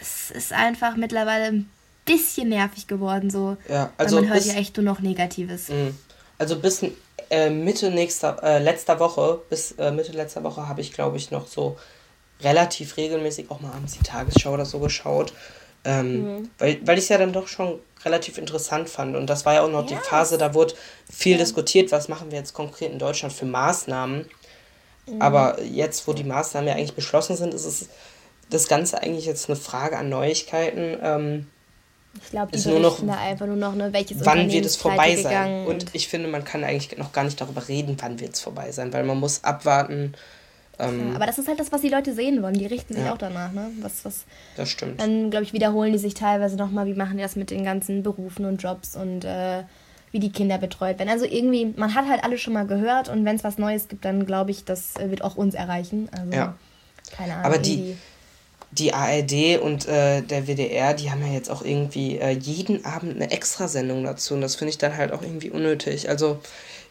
es 0.00 0.32
ist 0.32 0.52
einfach 0.52 0.96
mittlerweile 0.96 1.44
ein 1.44 1.70
bisschen 2.04 2.48
nervig 2.48 2.88
geworden, 2.88 3.30
so. 3.30 3.56
Ja, 3.68 3.90
also. 3.96 4.16
Weil 4.16 4.24
man 4.24 4.34
hört 4.34 4.44
ja 4.44 4.54
echt 4.54 4.76
nur 4.76 4.84
noch 4.84 4.98
Negatives. 4.98 5.68
Mhm. 5.68 5.96
Also 6.38 6.58
bis 6.58 6.84
äh, 7.30 7.50
Mitte 7.50 7.90
nächster, 7.92 8.42
äh, 8.42 8.58
letzter 8.58 8.98
Woche, 8.98 9.40
bis 9.48 9.72
äh, 9.72 9.92
Mitte 9.92 10.10
letzter 10.10 10.42
Woche 10.42 10.68
habe 10.68 10.80
ich, 10.80 10.92
glaube 10.92 11.16
ich, 11.16 11.30
noch 11.30 11.46
so 11.46 11.78
relativ 12.42 12.96
regelmäßig 12.96 13.50
auch 13.50 13.60
mal 13.60 13.72
abends 13.72 13.94
die 13.94 14.02
Tagesschau 14.02 14.52
oder 14.52 14.64
so 14.64 14.78
geschaut. 14.78 15.32
Ähm, 15.84 16.22
mhm. 16.22 16.50
Weil, 16.58 16.80
weil 16.86 16.98
ich 16.98 17.04
es 17.04 17.08
ja 17.08 17.18
dann 17.18 17.32
doch 17.32 17.48
schon 17.48 17.78
relativ 18.04 18.38
interessant 18.38 18.88
fand. 18.88 19.16
Und 19.16 19.28
das 19.28 19.44
war 19.46 19.54
ja 19.54 19.62
auch 19.62 19.70
noch 19.70 19.88
ja. 19.88 19.96
die 19.96 20.04
Phase, 20.04 20.38
da 20.38 20.54
wurde 20.54 20.74
viel 21.10 21.32
ja. 21.32 21.38
diskutiert, 21.38 21.92
was 21.92 22.08
machen 22.08 22.30
wir 22.30 22.38
jetzt 22.38 22.54
konkret 22.54 22.92
in 22.92 22.98
Deutschland 22.98 23.32
für 23.32 23.46
Maßnahmen. 23.46 24.26
Mhm. 25.06 25.22
Aber 25.22 25.60
jetzt, 25.62 26.06
wo 26.06 26.12
die 26.12 26.24
Maßnahmen 26.24 26.68
ja 26.68 26.74
eigentlich 26.74 26.94
beschlossen 26.94 27.36
sind, 27.36 27.54
ist 27.54 27.64
es 27.64 27.88
das 28.50 28.68
Ganze 28.68 29.02
eigentlich 29.02 29.26
jetzt 29.26 29.48
eine 29.48 29.56
Frage 29.56 29.96
an 29.96 30.08
Neuigkeiten. 30.08 30.98
Ähm, 31.02 31.46
ich 32.22 32.30
glaube, 32.30 32.52
die 32.52 32.58
ist 32.58 32.66
nur 32.66 32.80
noch, 32.80 33.00
da 33.04 33.18
einfach 33.18 33.46
nur 33.46 33.56
noch, 33.56 33.74
ne, 33.74 33.92
welches 33.92 34.24
wann 34.24 34.50
wird 34.50 34.66
es 34.66 34.76
vorbei 34.76 35.16
sein? 35.16 35.66
Und 35.66 35.86
ich 35.94 36.08
finde, 36.08 36.28
man 36.28 36.44
kann 36.44 36.62
eigentlich 36.62 36.96
noch 36.98 37.12
gar 37.12 37.24
nicht 37.24 37.40
darüber 37.40 37.66
reden, 37.68 37.96
wann 38.00 38.20
wird 38.20 38.34
es 38.34 38.40
vorbei 38.40 38.70
sein, 38.70 38.92
weil 38.92 39.04
man 39.04 39.18
muss 39.18 39.42
abwarten, 39.44 40.14
ähm, 40.88 41.12
aber 41.14 41.26
das 41.26 41.38
ist 41.38 41.48
halt 41.48 41.60
das, 41.60 41.72
was 41.72 41.80
die 41.80 41.88
Leute 41.88 42.14
sehen 42.14 42.42
wollen. 42.42 42.54
Die 42.54 42.66
richten 42.66 42.94
sich 42.94 43.04
ja. 43.04 43.12
auch 43.12 43.18
danach, 43.18 43.52
ne? 43.52 43.70
Was, 43.80 44.04
was, 44.04 44.24
das 44.56 44.70
stimmt. 44.70 45.00
Dann, 45.00 45.30
glaube 45.30 45.44
ich, 45.44 45.52
wiederholen 45.52 45.92
die 45.92 45.98
sich 45.98 46.14
teilweise 46.14 46.56
nochmal, 46.56 46.86
wie 46.86 46.94
machen 46.94 47.16
die 47.16 47.22
das 47.22 47.36
mit 47.36 47.50
den 47.50 47.64
ganzen 47.64 48.02
Berufen 48.02 48.44
und 48.44 48.62
Jobs 48.62 48.96
und 48.96 49.24
äh, 49.24 49.62
wie 50.12 50.20
die 50.20 50.30
Kinder 50.30 50.58
betreut 50.58 50.98
werden. 50.98 51.08
Also 51.08 51.24
irgendwie, 51.24 51.72
man 51.76 51.94
hat 51.94 52.06
halt 52.08 52.22
alles 52.22 52.40
schon 52.40 52.52
mal 52.52 52.66
gehört 52.66 53.08
und 53.08 53.24
wenn 53.24 53.36
es 53.36 53.44
was 53.44 53.58
Neues 53.58 53.88
gibt, 53.88 54.04
dann 54.04 54.26
glaube 54.26 54.50
ich, 54.50 54.64
das 54.64 54.96
äh, 54.96 55.10
wird 55.10 55.22
auch 55.22 55.36
uns 55.36 55.54
erreichen. 55.54 56.08
Also, 56.12 56.32
ja. 56.32 56.54
keine 57.16 57.34
Ahnung. 57.34 57.46
Aber 57.46 57.58
die, 57.58 57.96
die 58.72 58.94
ARD 58.94 59.60
und 59.60 59.86
äh, 59.86 60.22
der 60.22 60.46
WDR, 60.46 60.94
die 60.94 61.10
haben 61.10 61.20
ja 61.26 61.32
jetzt 61.32 61.50
auch 61.50 61.62
irgendwie 61.62 62.18
äh, 62.18 62.30
jeden 62.30 62.84
Abend 62.84 63.16
eine 63.16 63.30
Extrasendung 63.30 64.04
dazu 64.04 64.34
und 64.34 64.40
das 64.40 64.56
finde 64.56 64.70
ich 64.70 64.78
dann 64.78 64.96
halt 64.96 65.12
auch 65.12 65.22
irgendwie 65.22 65.50
unnötig. 65.50 66.08
Also 66.08 66.40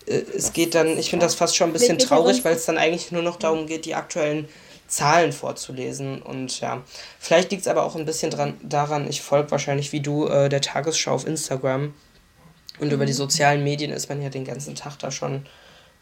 es 0.08 0.54
geht 0.54 0.76
dann, 0.76 0.98
ich 0.98 1.10
finde 1.10 1.26
das 1.26 1.36
fast 1.36 1.56
schon 1.56 1.70
ein 1.70 1.74
bisschen 1.74 1.98
traurig, 1.98 2.44
weil 2.44 2.56
es 2.56 2.66
dann 2.66 2.78
eigentlich 2.78 3.12
nur 3.12 3.22
noch 3.22 3.38
darum 3.38 3.68
geht, 3.68 3.86
die 3.86 3.96
aktuellen 3.96 4.48
Zahlen 4.88 5.32
vorzulesen. 5.32 6.22
Und 6.22 6.60
ja, 6.60 6.84
vielleicht 7.20 7.52
liegt 7.52 7.62
es 7.62 7.68
aber 7.68 7.84
auch 7.84 7.96
ein 7.96 8.06
bisschen 8.06 8.32
dran, 8.32 8.58
daran, 8.62 9.10
ich 9.10 9.22
folge 9.22 9.52
wahrscheinlich 9.52 9.92
wie 9.92 10.02
du 10.02 10.28
äh, 10.28 10.50
der 10.50 10.62
Tagesschau 10.62 11.14
auf 11.14 11.28
Instagram. 11.28 11.94
Und 12.80 12.88
mhm. 12.88 12.94
über 12.94 13.06
die 13.06 13.14
mhm. 13.14 13.18
sozialen 13.18 13.64
Medien 13.64 13.92
ist 13.92 14.10
man 14.10 14.22
ja 14.22 14.30
den 14.30 14.46
ganzen 14.46 14.76
Tag 14.76 14.98
da 15.00 15.12
schon 15.12 15.46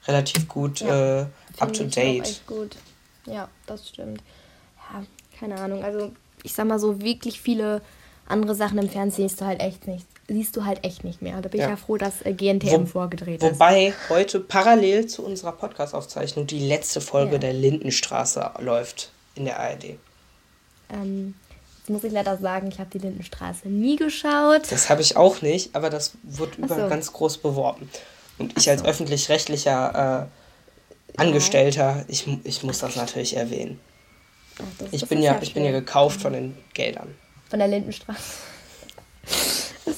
relativ 0.07 0.47
gut 0.47 0.79
ja, 0.79 1.21
äh, 1.21 1.25
up 1.59 1.73
to 1.73 1.83
date. 1.83 2.23
Echt 2.23 2.47
gut. 2.47 2.77
Ja, 3.25 3.49
das 3.67 3.89
stimmt. 3.89 4.23
ja, 4.91 5.03
keine 5.39 5.55
Ahnung. 5.59 5.83
Also 5.83 6.11
ich 6.43 6.53
sag 6.53 6.65
mal 6.65 6.79
so, 6.79 7.01
wirklich 7.01 7.39
viele 7.41 7.81
andere 8.27 8.55
Sachen 8.55 8.77
im 8.77 8.89
Fernsehen 8.89 9.27
siehst 9.27 9.41
du 9.41 9.45
halt 9.45 9.59
echt 9.59 9.87
nicht. 9.87 10.05
Siehst 10.31 10.55
du 10.55 10.63
halt 10.63 10.85
echt 10.85 11.03
nicht 11.03 11.23
mehr. 11.23 11.41
Da 11.41 11.49
bin 11.49 11.59
ja. 11.59 11.65
ich 11.65 11.71
ja 11.71 11.75
froh, 11.75 11.97
dass 11.97 12.21
äh, 12.23 12.33
GNTM 12.33 12.81
Wo, 12.81 12.85
vorgedreht 12.85 13.41
ist. 13.41 13.51
Wobei 13.51 13.93
heute 14.09 14.39
parallel 14.39 15.07
zu 15.07 15.25
unserer 15.25 15.53
Podcast-Aufzeichnung 15.53 16.45
die 16.45 16.59
letzte 16.59 17.01
Folge 17.01 17.33
ja. 17.33 17.37
der 17.39 17.53
Lindenstraße 17.53 18.51
läuft 18.59 19.11
in 19.33 19.45
der 19.45 19.59
ARD. 19.59 19.97
Ähm, 20.93 21.33
jetzt 21.79 21.89
muss 21.89 22.03
ich 22.03 22.11
leider 22.11 22.37
sagen, 22.37 22.67
ich 22.67 22.79
habe 22.79 22.91
die 22.91 22.99
Lindenstraße 22.99 23.69
nie 23.69 23.95
geschaut. 23.95 24.71
Das 24.71 24.91
habe 24.91 25.01
ich 25.01 25.17
auch 25.17 25.41
nicht, 25.41 25.75
aber 25.75 25.89
das 25.89 26.11
wird 26.21 26.55
so. 26.55 26.61
über 26.61 26.89
ganz 26.89 27.11
groß 27.11 27.39
beworben. 27.39 27.89
Und 28.37 28.55
ich 28.55 28.65
so. 28.65 28.71
als 28.71 28.85
öffentlich-rechtlicher 28.85 30.27
äh, 31.17 31.19
Angestellter, 31.19 32.05
ich, 32.07 32.27
ich 32.43 32.61
muss 32.61 32.79
das 32.79 32.95
natürlich 32.95 33.35
erwähnen. 33.35 33.79
Ach, 34.59 34.65
das, 34.77 34.93
ich, 34.93 35.01
das 35.01 35.09
bin 35.09 35.23
ja, 35.23 35.39
ich 35.41 35.55
bin 35.55 35.65
ja 35.65 35.71
gekauft 35.71 36.21
von 36.21 36.33
den 36.33 36.55
Geldern. 36.75 37.15
Von 37.49 37.57
der 37.57 37.67
Lindenstraße. 37.67 38.21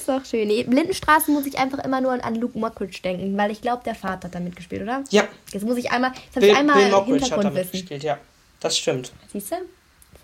Das 0.04 0.16
ist 0.16 0.26
doch 0.26 0.30
schön. 0.30 0.48
Lindenstraße 0.48 1.30
muss 1.30 1.46
ich 1.46 1.58
einfach 1.58 1.78
immer 1.78 2.00
nur 2.00 2.12
an 2.24 2.34
Luke 2.34 2.58
Mockridge 2.58 3.00
denken, 3.04 3.36
weil 3.36 3.50
ich 3.50 3.60
glaube, 3.60 3.82
der 3.84 3.94
Vater 3.94 4.26
hat 4.26 4.34
damit 4.34 4.56
gespielt, 4.56 4.82
oder? 4.82 5.04
Ja. 5.10 5.24
Jetzt 5.52 5.64
muss 5.64 5.76
ich 5.76 5.90
einmal, 5.90 6.12
jetzt 6.12 6.36
habe 6.36 6.46
ich 6.46 6.56
einmal 6.56 6.76
Bill 6.76 6.90
Mockridge 6.90 7.30
hat 7.30 7.44
damit 7.44 7.70
gespielt, 7.70 8.02
ja. 8.02 8.18
Das 8.60 8.76
stimmt. 8.76 9.12
Siehst 9.32 9.52
du? 9.52 9.56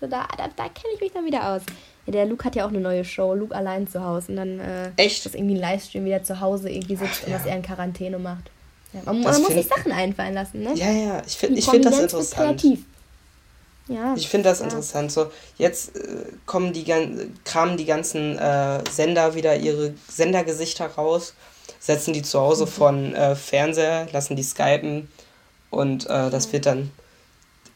So, 0.01 0.07
da 0.07 0.27
da, 0.37 0.47
da 0.55 0.63
kenne 0.63 0.93
ich 0.95 1.01
mich 1.01 1.11
dann 1.13 1.25
wieder 1.25 1.49
aus. 1.49 1.61
Ja, 2.05 2.13
der 2.13 2.25
Luke 2.25 2.43
hat 2.45 2.55
ja 2.55 2.65
auch 2.65 2.69
eine 2.69 2.79
neue 2.79 3.05
Show, 3.05 3.33
Luke 3.33 3.55
allein 3.55 3.87
zu 3.87 4.03
Hause. 4.03 4.31
Und 4.31 4.37
dann 4.37 4.59
äh, 4.59 4.91
Echt? 4.97 5.25
ist 5.25 5.35
irgendwie 5.35 5.55
ein 5.55 5.61
Livestream, 5.61 6.05
wie 6.05 6.11
er 6.11 6.23
zu 6.23 6.39
Hause 6.39 6.69
irgendwie 6.69 6.95
sitzt 6.95 7.21
Ach, 7.21 7.27
und 7.27 7.33
ja. 7.33 7.39
was 7.39 7.45
er 7.45 7.55
in 7.55 7.61
Quarantäne 7.61 8.19
macht. 8.19 8.49
Ja, 8.93 9.01
man, 9.05 9.21
man 9.21 9.41
muss 9.41 9.53
sich 9.53 9.67
Sachen 9.67 9.91
einfallen 9.91 10.33
lassen, 10.33 10.63
ne? 10.63 10.73
Ja, 10.75 10.91
ja, 10.91 11.21
ich 11.25 11.37
finde 11.37 11.61
find 11.61 11.85
das 11.85 11.99
interessant. 11.99 12.59
Kreativ. 12.59 12.85
Ja, 13.89 14.13
ich 14.15 14.29
finde 14.29 14.49
das 14.49 14.59
ja. 14.59 14.65
interessant. 14.65 15.11
So, 15.11 15.31
jetzt 15.57 15.97
äh, 15.97 16.25
kommen 16.45 16.73
die, 16.73 16.85
kramen 17.43 17.75
die 17.75 17.85
ganzen 17.85 18.37
äh, 18.37 18.83
Sender 18.89 19.33
wieder 19.33 19.57
ihre 19.57 19.93
Sendergesichter 20.07 20.85
raus, 20.85 21.33
setzen 21.79 22.13
die 22.13 22.21
zu 22.21 22.39
Hause 22.39 22.65
mhm. 22.65 22.69
von 22.69 23.15
äh, 23.15 23.35
Fernseher, 23.35 24.07
lassen 24.11 24.35
die 24.35 24.43
skypen 24.43 25.09
und 25.71 26.05
äh, 26.05 26.29
das 26.29 26.53
wird 26.53 26.67
dann 26.67 26.91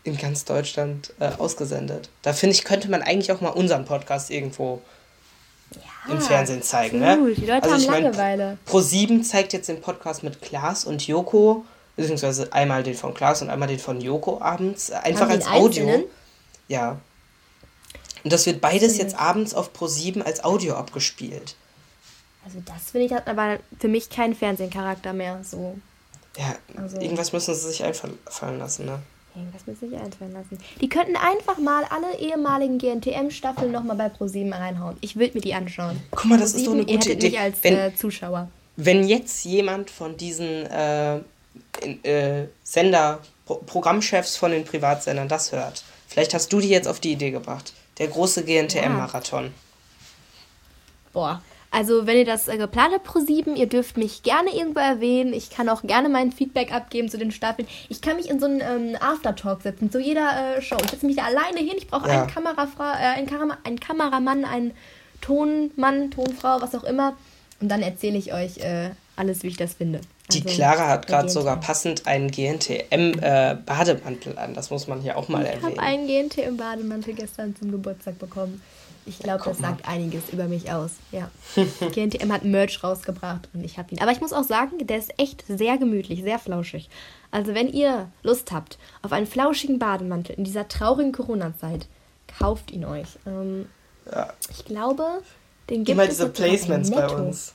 in 0.03 0.17
ganz 0.17 0.45
Deutschland 0.45 1.13
äh, 1.19 1.29
ausgesendet. 1.39 2.09
Da 2.21 2.33
finde 2.33 2.55
ich, 2.55 2.63
könnte 2.63 2.91
man 2.91 3.01
eigentlich 3.01 3.31
auch 3.31 3.41
mal 3.41 3.49
unseren 3.49 3.85
Podcast 3.85 4.29
irgendwo 4.29 4.81
ja, 5.71 6.13
im 6.13 6.21
Fernsehen 6.21 6.61
zeigen. 6.61 6.99
Ne? 6.99 7.33
Die 7.35 7.45
Leute 7.45 7.63
also 7.63 7.75
ich 7.77 7.89
haben 7.89 8.03
Langeweile. 8.03 8.57
Pro7 8.69 9.23
zeigt 9.23 9.53
jetzt 9.53 9.69
den 9.69 9.81
Podcast 9.81 10.21
mit 10.21 10.41
Klaas 10.41 10.85
und 10.85 11.07
Joko 11.07 11.65
beziehungsweise 11.95 12.51
einmal 12.53 12.83
den 12.83 12.95
von 12.95 13.13
Klaas 13.13 13.41
und 13.41 13.49
einmal 13.49 13.67
den 13.67 13.79
von 13.79 14.01
Joko 14.01 14.41
abends, 14.41 14.91
einfach 14.91 15.29
als 15.29 15.47
Audio. 15.47 15.83
Einzelnen? 15.83 16.03
Ja. 16.67 16.99
Und 18.23 18.31
das 18.31 18.45
wird 18.45 18.61
beides 18.61 18.97
jetzt 18.97 19.17
abends 19.19 19.53
auf 19.53 19.71
Pro7 19.75 20.21
als 20.21 20.43
Audio 20.43 20.75
abgespielt. 20.75 21.55
Also 22.45 22.59
das 22.65 22.91
finde 22.91 23.07
ich 23.07 23.13
hat 23.13 23.27
aber 23.27 23.59
für 23.79 23.87
mich 23.87 24.09
keinen 24.09 24.35
Fernsehcharakter 24.35 25.13
mehr 25.13 25.41
so. 25.43 25.77
Ja, 26.37 26.55
also, 26.75 26.99
irgendwas 26.99 27.31
müssen 27.31 27.53
sie 27.53 27.67
sich 27.67 27.83
einfallen 27.83 28.17
lassen, 28.57 28.85
ne? 28.85 28.99
Irgendwas 29.35 29.65
müssen 29.65 29.79
sie 29.79 29.89
sich 29.89 29.99
einfallen 29.99 30.33
lassen. 30.33 30.57
Die 30.81 30.89
könnten 30.89 31.15
einfach 31.15 31.57
mal 31.57 31.83
alle 31.85 32.17
ehemaligen 32.19 32.77
GNTM-Staffeln 32.77 33.71
nochmal 33.71 33.97
bei 33.97 34.07
Pro7 34.07 34.51
reinhauen. 34.51 34.97
Ich 35.01 35.15
würde 35.15 35.35
mir 35.35 35.41
die 35.41 35.53
anschauen. 35.53 35.99
Guck 36.11 36.25
mal, 36.25 36.39
das 36.39 36.53
ist 36.53 36.67
doch 36.67 36.73
eine 36.73 36.85
gute 36.85 37.13
Idee. 37.13 37.29
Mich 37.29 37.39
als 37.39 37.63
wenn, 37.63 37.75
äh, 37.75 37.95
Zuschauer. 37.95 38.49
Wenn 38.75 39.07
jetzt 39.07 39.43
jemand 39.45 39.89
von 39.89 40.17
diesen 40.17 40.65
äh, 40.65 41.19
äh, 41.81 42.47
Sender, 42.63 43.19
Pro 43.45 43.55
Programmchefs 43.55 44.37
von 44.37 44.51
den 44.51 44.65
Privatsendern 44.65 45.27
das 45.27 45.51
hört. 45.51 45.83
Vielleicht 46.07 46.33
hast 46.33 46.53
du 46.53 46.59
die 46.59 46.69
jetzt 46.69 46.87
auf 46.87 46.99
die 46.99 47.13
Idee 47.13 47.31
gebracht. 47.31 47.73
Der 47.97 48.07
große 48.07 48.43
GNTM-Marathon. 48.43 49.45
Ja. 49.45 49.51
Boah, 51.11 51.41
also 51.73 52.05
wenn 52.05 52.17
ihr 52.17 52.25
das 52.25 52.47
äh, 52.47 52.57
geplant 52.57 52.93
habt 52.93 53.03
pro 53.03 53.19
7, 53.19 53.55
ihr 53.55 53.65
dürft 53.65 53.97
mich 53.97 54.21
gerne 54.21 54.55
irgendwo 54.55 54.79
erwähnen. 54.79 55.33
Ich 55.33 55.49
kann 55.49 55.69
auch 55.69 55.81
gerne 55.81 56.07
mein 56.07 56.31
Feedback 56.31 56.71
abgeben 56.71 57.09
zu 57.09 57.17
den 57.17 57.31
Staffeln. 57.31 57.67
Ich 57.89 57.99
kann 57.99 58.15
mich 58.15 58.29
in 58.29 58.39
so 58.39 58.45
einen 58.45 58.61
ähm, 58.61 58.95
Aftertalk 58.99 59.63
setzen, 59.63 59.91
zu 59.91 59.99
jeder 59.99 60.57
äh, 60.57 60.61
Show. 60.61 60.77
Ich 60.83 60.91
setze 60.91 61.07
mich 61.07 61.15
da 61.15 61.23
alleine 61.23 61.59
hin. 61.59 61.73
Ich 61.75 61.87
brauche 61.87 62.07
ja. 62.07 62.21
einen, 62.21 62.31
Kamerafrau, 62.31 62.83
äh, 62.83 63.17
einen, 63.17 63.25
Kam 63.25 63.51
einen 63.63 63.79
Kameramann, 63.79 64.45
einen 64.45 64.73
Tonmann, 65.21 66.11
Tonfrau, 66.11 66.61
was 66.61 66.75
auch 66.75 66.83
immer. 66.83 67.17
Und 67.59 67.69
dann 67.69 67.81
erzähle 67.81 68.19
ich 68.19 68.33
euch 68.33 68.59
äh, 68.59 68.91
alles, 69.15 69.43
wie 69.43 69.47
ich 69.47 69.57
das 69.57 69.75
finde. 69.75 70.01
Die 70.31 70.41
also, 70.41 70.55
Clara 70.55 70.87
hat 70.87 71.07
gerade 71.07 71.29
sogar 71.29 71.59
passend 71.59 72.07
einen 72.07 72.31
GNTM-Bademantel 72.31 74.33
äh, 74.33 74.37
an. 74.37 74.53
Das 74.53 74.69
muss 74.69 74.87
man 74.87 75.01
hier 75.01 75.17
auch 75.17 75.27
mal 75.29 75.43
ich 75.43 75.49
erwähnen. 75.49 75.73
Ich 75.73 75.79
habe 75.79 75.87
einen 75.87 76.07
GNTM-Bademantel 76.07 77.13
gestern 77.13 77.55
zum 77.55 77.71
Geburtstag 77.71 78.19
bekommen. 78.19 78.61
Ich 79.05 79.19
glaube, 79.19 79.43
das 79.43 79.57
sagt 79.57 79.87
einiges 79.87 80.29
über 80.31 80.45
mich 80.45 80.71
aus. 80.71 80.91
Ja. 81.11 81.29
GNTM 81.91 82.31
hat 82.31 82.45
Merch 82.45 82.83
rausgebracht 82.83 83.49
und 83.53 83.63
ich 83.63 83.77
habe 83.77 83.91
ihn. 83.91 84.01
Aber 84.01 84.11
ich 84.11 84.21
muss 84.21 84.31
auch 84.31 84.45
sagen, 84.45 84.87
der 84.87 84.97
ist 84.97 85.19
echt 85.19 85.43
sehr 85.47 85.77
gemütlich, 85.77 86.23
sehr 86.23 86.39
flauschig. 86.39 86.89
Also 87.29 87.53
wenn 87.53 87.67
ihr 87.67 88.09
Lust 88.21 88.53
habt 88.53 88.77
auf 89.01 89.11
einen 89.11 89.27
flauschigen 89.27 89.77
Bademantel 89.77 90.35
in 90.35 90.45
dieser 90.45 90.69
traurigen 90.69 91.11
Corona-Zeit, 91.11 91.87
kauft 92.39 92.71
ihn 92.71 92.85
euch. 92.85 93.07
Ähm, 93.27 93.67
ja. 94.09 94.31
Ich 94.49 94.63
glaube, 94.63 95.21
den 95.69 95.83
gibt 95.83 95.89
Immer 95.89 96.03
es 96.03 96.09
diese 96.09 96.29
Placements 96.29 96.91
bei 96.91 97.09
uns. 97.09 97.53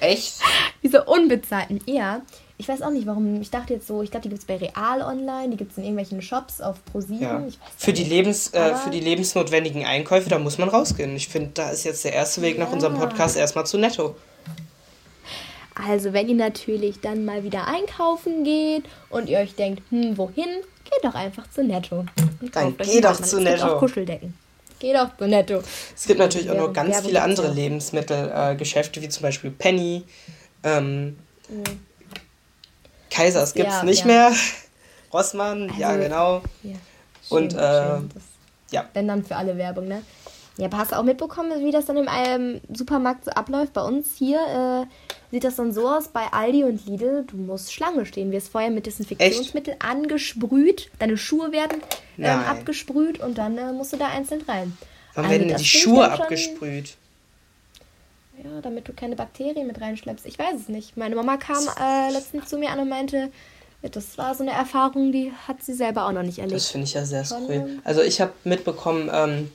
Echt? 0.00 0.34
Diese 0.82 1.04
unbezahlten. 1.04 1.80
Ja. 1.86 2.22
Ich 2.58 2.68
weiß 2.68 2.82
auch 2.82 2.90
nicht, 2.90 3.06
warum. 3.06 3.40
Ich 3.40 3.50
dachte 3.50 3.72
jetzt 3.72 3.86
so, 3.86 4.02
ich 4.02 4.10
glaube, 4.10 4.24
die 4.24 4.28
gibt 4.28 4.42
es 4.42 4.46
bei 4.46 4.56
Real 4.56 5.00
online, 5.00 5.48
die 5.50 5.56
gibt 5.56 5.72
es 5.72 5.78
in 5.78 5.84
irgendwelchen 5.84 6.20
Shops 6.20 6.60
auf 6.60 6.84
ProSieben. 6.84 7.20
Ja. 7.20 7.48
für, 7.78 7.94
die 7.94 8.04
Lebens, 8.04 8.52
äh, 8.52 8.74
für 8.74 8.90
die 8.90 9.00
lebensnotwendigen 9.00 9.86
Einkäufe, 9.86 10.28
da 10.28 10.38
muss 10.38 10.58
man 10.58 10.68
rausgehen. 10.68 11.16
Ich 11.16 11.28
finde, 11.28 11.52
da 11.54 11.70
ist 11.70 11.84
jetzt 11.84 12.04
der 12.04 12.12
erste 12.12 12.42
Weg 12.42 12.58
nach 12.58 12.68
ja. 12.68 12.74
unserem 12.74 12.98
Podcast 12.98 13.38
erstmal 13.38 13.64
zu 13.64 13.78
netto. 13.78 14.14
Also, 15.74 16.12
wenn 16.12 16.28
ihr 16.28 16.34
natürlich 16.34 17.00
dann 17.00 17.24
mal 17.24 17.42
wieder 17.44 17.66
einkaufen 17.66 18.44
geht 18.44 18.84
und 19.08 19.30
ihr 19.30 19.38
euch 19.38 19.54
denkt, 19.54 19.82
hm, 19.90 20.18
wohin, 20.18 20.48
geht 20.84 21.02
doch 21.02 21.14
einfach 21.14 21.48
zu 21.48 21.64
Netto. 21.64 22.04
Und 22.40 22.54
dann 22.54 22.76
geh 22.76 23.00
doch 23.00 23.20
zu 23.20 23.40
Netto. 23.40 23.64
Auch 23.64 23.78
Kuscheldecke. 23.78 24.32
Geh 24.80 24.94
doch 24.94 25.14
zu 25.16 25.28
Netto. 25.28 25.62
Es 25.94 26.06
gibt 26.06 26.18
natürlich 26.18 26.50
auch 26.50 26.56
noch 26.56 26.72
ganz 26.72 27.00
viele 27.00 27.22
andere 27.22 27.52
Lebensmittelgeschäfte, 27.52 28.98
äh, 28.98 29.02
wie 29.02 29.08
zum 29.10 29.22
Beispiel 29.22 29.50
Penny. 29.50 30.04
Ähm, 30.64 31.18
mhm. 31.48 31.80
Kaisers 33.10 33.52
gibt 33.52 33.68
es 33.68 33.74
ja, 33.74 33.84
nicht 33.84 34.00
ja. 34.00 34.06
mehr. 34.06 34.32
Rossmann, 35.12 35.68
also, 35.68 35.80
ja, 35.80 35.96
genau. 35.96 36.42
Ja, 36.62 36.76
schön, 37.28 37.38
Und, 37.38 37.54
äh, 37.54 37.98
ja. 38.70 38.88
Wenn 38.94 39.08
dann 39.08 39.22
für 39.22 39.36
alle 39.36 39.56
Werbung, 39.58 39.86
ne? 39.86 40.02
Ja, 40.56 40.66
aber 40.66 40.78
hast 40.78 40.92
du 40.92 40.96
auch 40.96 41.02
mitbekommen, 41.02 41.64
wie 41.64 41.70
das 41.70 41.86
dann 41.86 41.96
im 41.96 42.08
ähm, 42.08 42.60
Supermarkt 42.72 43.24
so 43.24 43.30
abläuft? 43.30 43.72
Bei 43.72 43.82
uns 43.82 44.16
hier 44.16 44.38
äh, 44.38 44.86
sieht 45.30 45.44
das 45.44 45.56
dann 45.56 45.72
so 45.72 45.88
aus, 45.88 46.08
bei 46.08 46.26
Aldi 46.32 46.64
und 46.64 46.86
Lidl, 46.86 47.24
du 47.26 47.36
musst 47.36 47.72
Schlange 47.72 48.06
stehen. 48.06 48.30
Wirst 48.30 48.50
vorher 48.50 48.70
mit 48.70 48.86
Desinfektionsmittel 48.86 49.74
Echt? 49.74 49.84
angesprüht, 49.84 50.90
deine 50.98 51.16
Schuhe 51.16 51.52
werden 51.52 51.82
ähm, 52.28 52.40
abgesprüht 52.40 53.20
und 53.20 53.38
dann 53.38 53.58
äh, 53.58 53.72
musst 53.72 53.92
du 53.92 53.96
da 53.96 54.08
einzeln 54.08 54.42
rein. 54.42 54.76
Wann 55.14 55.24
also, 55.24 55.36
werden 55.36 55.48
denn 55.48 55.58
die 55.58 55.64
Schuhe 55.64 56.10
abgesprüht? 56.10 56.96
Ja, 58.42 58.60
damit 58.62 58.88
du 58.88 58.92
keine 58.92 59.16
Bakterien 59.16 59.66
mit 59.66 59.80
reinschleppst. 59.80 60.26
Ich 60.26 60.38
weiß 60.38 60.60
es 60.60 60.68
nicht. 60.68 60.96
Meine 60.96 61.14
Mama 61.14 61.36
kam 61.36 61.62
äh, 61.78 62.10
letztens 62.10 62.48
zu 62.48 62.58
mir 62.58 62.70
an 62.70 62.80
und 62.80 62.88
meinte, 62.88 63.30
das 63.82 64.18
war 64.18 64.34
so 64.34 64.42
eine 64.42 64.52
Erfahrung, 64.52 65.12
die 65.12 65.32
hat 65.46 65.62
sie 65.62 65.74
selber 65.74 66.06
auch 66.06 66.12
noch 66.12 66.22
nicht 66.22 66.38
erlebt. 66.38 66.56
Das 66.56 66.68
finde 66.68 66.86
ich 66.86 66.94
ja 66.94 67.04
sehr 67.04 67.24
skurril. 67.24 67.80
Also 67.84 68.02
ich 68.02 68.20
habe 68.20 68.32
mitbekommen, 68.44 69.10
ähm, 69.12 69.50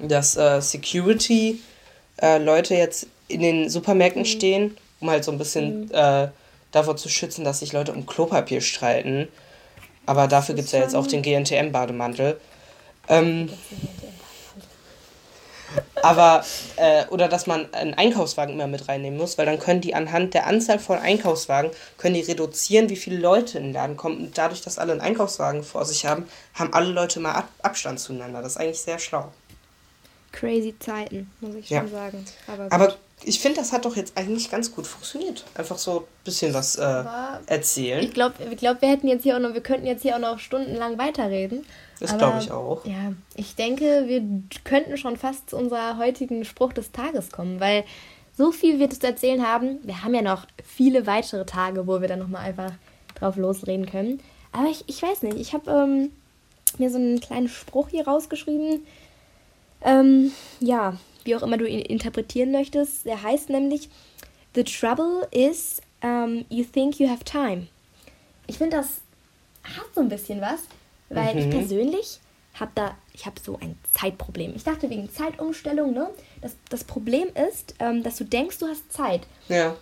dass 0.00 0.36
äh, 0.36 0.60
Security-Leute 0.60 2.74
äh, 2.74 2.78
jetzt 2.78 3.06
in 3.28 3.40
den 3.40 3.70
Supermärkten 3.70 4.22
mhm. 4.22 4.26
stehen, 4.26 4.76
um 5.00 5.10
halt 5.10 5.24
so 5.24 5.32
ein 5.32 5.38
bisschen 5.38 5.86
mhm. 5.86 5.90
äh, 5.92 6.28
davor 6.70 6.96
zu 6.96 7.08
schützen, 7.08 7.44
dass 7.44 7.58
sich 7.60 7.72
Leute 7.72 7.92
um 7.92 8.06
Klopapier 8.06 8.60
streiten. 8.60 9.28
Aber 10.06 10.28
dafür 10.28 10.54
gibt 10.54 10.66
es 10.66 10.72
ja 10.72 10.80
jetzt 10.80 10.94
auch 10.94 11.06
den 11.06 11.22
GNTM-Bademantel. 11.22 12.40
Ähm, 13.08 13.50
aber, 16.02 16.44
äh, 16.76 17.04
oder 17.06 17.28
dass 17.28 17.46
man 17.46 17.72
einen 17.74 17.94
Einkaufswagen 17.94 18.54
immer 18.54 18.66
mit 18.66 18.88
reinnehmen 18.88 19.18
muss, 19.18 19.36
weil 19.36 19.46
dann 19.46 19.58
können 19.58 19.80
die 19.80 19.94
anhand 19.94 20.34
der 20.34 20.46
Anzahl 20.46 20.78
von 20.78 20.98
Einkaufswagen, 20.98 21.70
können 21.98 22.14
die 22.14 22.20
reduzieren, 22.20 22.88
wie 22.88 22.96
viele 22.96 23.18
Leute 23.18 23.58
in 23.58 23.64
den 23.64 23.72
Laden 23.74 23.96
kommen. 23.96 24.18
Und 24.18 24.38
dadurch, 24.38 24.62
dass 24.62 24.78
alle 24.78 24.92
einen 24.92 25.00
Einkaufswagen 25.00 25.64
vor 25.64 25.84
sich 25.84 26.06
haben, 26.06 26.28
haben 26.54 26.72
alle 26.72 26.90
Leute 26.90 27.20
mal 27.20 27.32
Ab 27.32 27.48
Abstand 27.62 28.00
zueinander. 28.00 28.42
Das 28.42 28.52
ist 28.52 28.58
eigentlich 28.58 28.80
sehr 28.80 28.98
schlau 28.98 29.30
crazy 30.36 30.74
Zeiten, 30.78 31.30
muss 31.40 31.54
ich 31.54 31.70
ja. 31.70 31.80
schon 31.80 31.90
sagen. 31.90 32.24
Aber, 32.46 32.72
Aber 32.72 32.96
ich 33.24 33.40
finde, 33.40 33.58
das 33.58 33.72
hat 33.72 33.84
doch 33.84 33.96
jetzt 33.96 34.16
eigentlich 34.16 34.50
ganz 34.50 34.74
gut 34.74 34.86
funktioniert. 34.86 35.44
Einfach 35.54 35.78
so 35.78 36.00
ein 36.00 36.04
bisschen 36.24 36.52
was 36.52 36.76
äh, 36.76 37.04
erzählen. 37.46 38.04
Ich 38.04 38.12
glaube, 38.12 38.34
ich 38.50 38.58
glaub, 38.58 38.82
wir 38.82 38.90
hätten 38.90 39.08
jetzt 39.08 39.22
hier 39.22 39.36
auch 39.36 39.40
noch, 39.40 39.54
wir 39.54 39.62
könnten 39.62 39.86
jetzt 39.86 40.02
hier 40.02 40.16
auch 40.16 40.20
noch 40.20 40.38
stundenlang 40.38 40.98
weiterreden. 40.98 41.64
Das 41.98 42.16
glaube 42.16 42.38
ich 42.40 42.50
auch. 42.50 42.84
Ja, 42.84 43.12
ich 43.34 43.54
denke, 43.54 44.04
wir 44.06 44.22
könnten 44.64 44.98
schon 44.98 45.16
fast 45.16 45.50
zu 45.50 45.56
unserer 45.56 45.96
heutigen 45.96 46.44
Spruch 46.44 46.74
des 46.74 46.92
Tages 46.92 47.30
kommen, 47.30 47.58
weil 47.58 47.84
so 48.36 48.52
viel 48.52 48.78
wird 48.78 48.92
es 48.92 48.98
zu 48.98 49.06
erzählen 49.06 49.46
haben. 49.46 49.78
Wir 49.82 50.04
haben 50.04 50.14
ja 50.14 50.20
noch 50.20 50.46
viele 50.62 51.06
weitere 51.06 51.46
Tage, 51.46 51.86
wo 51.86 52.02
wir 52.02 52.08
dann 52.08 52.18
nochmal 52.18 52.44
einfach 52.44 52.72
drauf 53.14 53.36
losreden 53.36 53.86
können. 53.86 54.20
Aber 54.52 54.68
ich, 54.68 54.84
ich 54.88 55.02
weiß 55.02 55.22
nicht, 55.22 55.38
ich 55.38 55.54
habe 55.54 55.70
ähm, 55.70 56.12
mir 56.76 56.90
so 56.90 56.98
einen 56.98 57.20
kleinen 57.20 57.48
Spruch 57.48 57.88
hier 57.88 58.06
rausgeschrieben. 58.06 58.86
Ähm, 59.82 60.32
ja, 60.60 60.96
wie 61.26 61.36
auch 61.36 61.42
immer 61.42 61.58
du 61.58 61.66
ihn 61.66 61.80
interpretieren 61.80 62.52
möchtest. 62.52 63.04
Der 63.06 63.22
heißt 63.22 63.50
nämlich, 63.50 63.88
The 64.54 64.64
trouble 64.64 65.28
is, 65.30 65.80
um, 66.02 66.44
you 66.48 66.64
think 66.64 66.98
you 66.98 67.08
have 67.08 67.24
time. 67.24 67.66
Ich 68.46 68.58
finde, 68.58 68.76
das 68.78 69.00
hat 69.64 69.86
so 69.94 70.00
ein 70.00 70.08
bisschen 70.08 70.40
was, 70.40 70.60
weil 71.08 71.34
mhm. 71.34 71.40
ich 71.40 71.50
persönlich 71.50 72.20
habe 72.58 72.70
da, 72.74 72.94
ich 73.12 73.26
habe 73.26 73.36
so 73.44 73.58
ein 73.60 73.76
Zeitproblem. 73.94 74.54
Ich 74.56 74.64
dachte 74.64 74.88
wegen 74.88 75.10
Zeitumstellung, 75.10 75.92
ne? 75.92 76.08
Das, 76.40 76.56
das 76.70 76.84
Problem 76.84 77.28
ist, 77.48 77.74
ähm, 77.80 78.02
dass 78.02 78.16
du 78.16 78.24
denkst, 78.24 78.58
du 78.58 78.66
hast 78.66 78.90
Zeit. 78.92 79.22
Ja. 79.48 79.76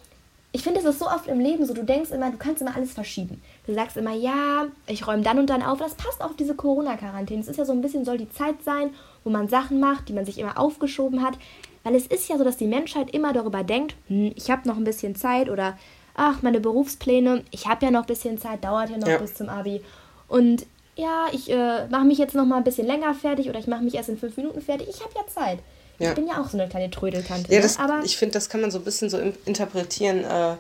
Ich 0.53 0.63
finde, 0.63 0.81
es 0.81 0.87
ist 0.87 1.01
so 1.01 1.07
oft 1.07 1.27
im 1.27 1.41
Leben 1.41 1.67
so, 1.67 1.75
du 1.75 1.85
denkst 1.85 2.11
immer, 2.11 2.31
du 2.31 2.37
kannst 2.37 2.63
immer 2.63 2.77
alles 2.77 2.93
verschieben. 2.93 3.43
Du 3.67 3.75
sagst 3.75 3.97
immer, 3.97 4.15
ja, 4.15 4.67
ich 4.87 5.07
räume 5.07 5.23
dann 5.23 5.39
und 5.39 5.51
dann 5.51 5.63
auf. 5.63 5.79
Das 5.79 5.95
passt 5.95 6.21
auf 6.23 6.37
diese 6.37 6.55
Corona-Quarantäne. 6.55 7.41
Es 7.41 7.49
ist 7.49 7.57
ja 7.57 7.65
so 7.65 7.73
ein 7.73 7.81
bisschen, 7.81 8.05
soll 8.05 8.19
die 8.19 8.31
Zeit 8.31 8.63
sein, 8.65 8.91
wo 9.25 9.31
man 9.31 9.49
Sachen 9.49 9.81
macht, 9.81 10.09
die 10.09 10.13
man 10.13 10.25
sich 10.25 10.39
immer 10.39 10.59
aufgeschoben 10.59 11.23
hat. 11.23 11.35
Weil 11.83 11.95
es 11.95 12.07
ist 12.07 12.29
ja 12.29 12.39
so, 12.39 12.45
dass 12.45 12.57
die 12.57 12.67
Menschheit 12.67 13.11
immer 13.11 13.33
darüber 13.33 13.63
denkt, 13.63 13.95
hm, 14.09 14.33
ich 14.37 14.51
habe 14.51 14.69
noch 14.69 14.77
ein 14.77 14.85
bisschen 14.85 15.17
Zeit 15.17 15.49
oder 15.51 15.77
ach, 16.15 16.43
meine 16.43 16.61
Berufspläne, 16.61 17.43
ich 17.51 17.67
habe 17.67 17.85
ja 17.85 17.91
noch 17.91 18.03
ein 18.03 18.07
bisschen 18.07 18.39
Zeit, 18.39 18.65
dauert 18.65 18.91
ja 18.91 18.99
noch 18.99 19.09
ja. 19.09 19.19
bis 19.19 19.35
zum 19.35 19.49
Abi. 19.49 19.83
Und 20.29 20.67
ja, 20.97 21.27
ich 21.33 21.51
äh, 21.51 21.87
mache 21.89 22.05
mich 22.05 22.19
jetzt 22.19 22.35
noch 22.35 22.45
mal 22.45 22.59
ein 22.59 22.65
bisschen 22.65 22.87
länger 22.87 23.15
fertig 23.15 23.49
oder 23.49 23.59
ich 23.59 23.67
mache 23.67 23.83
mich 23.83 23.95
erst 23.95 24.09
in 24.09 24.19
fünf 24.19 24.37
Minuten 24.37 24.63
fertig. 24.63 24.89
Ich 24.89 25.01
habe 25.01 25.13
ja 25.15 25.27
Zeit. 25.27 25.59
Ja. 25.99 26.11
Ich 26.11 26.15
bin 26.15 26.27
ja 26.27 26.41
auch 26.41 26.49
so 26.49 26.59
eine 26.59 26.69
kleine 26.69 26.91
Trödeltante. 26.91 27.51
Ja, 27.51 27.59
ne? 27.59 27.63
das, 27.63 27.79
aber 27.79 28.03
ich 28.05 28.17
finde, 28.17 28.35
das 28.35 28.49
kann 28.49 28.61
man 28.61 28.71
so 28.71 28.79
ein 28.79 28.85
bisschen 28.85 29.11
so 29.11 29.19
interpretieren. 29.45 30.25
Äh, 30.25 30.57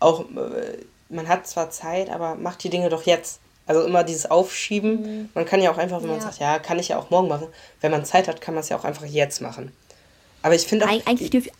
auch, 0.00 0.20
äh, 0.20 0.78
man 1.08 1.28
hat 1.28 1.46
zwar 1.46 1.70
Zeit, 1.70 2.10
aber 2.10 2.34
macht 2.34 2.62
die 2.64 2.70
Dinge 2.70 2.88
doch 2.88 3.02
jetzt. 3.02 3.40
Also 3.66 3.82
immer 3.82 4.04
dieses 4.04 4.30
Aufschieben. 4.30 5.02
Mhm. 5.02 5.28
Man 5.34 5.44
kann 5.44 5.60
ja 5.60 5.72
auch 5.72 5.78
einfach, 5.78 6.00
wenn 6.00 6.08
ja. 6.08 6.16
man 6.16 6.20
sagt, 6.20 6.38
ja, 6.38 6.58
kann 6.58 6.78
ich 6.78 6.88
ja 6.88 6.98
auch 6.98 7.10
morgen 7.10 7.28
machen. 7.28 7.48
Wenn 7.80 7.90
man 7.90 8.04
Zeit 8.04 8.28
hat, 8.28 8.40
kann 8.40 8.54
man 8.54 8.62
es 8.62 8.68
ja 8.68 8.78
auch 8.78 8.84
einfach 8.84 9.04
jetzt 9.04 9.40
machen. 9.40 9.72
Aber 10.42 10.54
ich 10.54 10.66
finde 10.66 10.86
auch. 10.86 10.90
Eig 10.90 11.06
eigentlich 11.06 11.30
dürfen. 11.30 11.50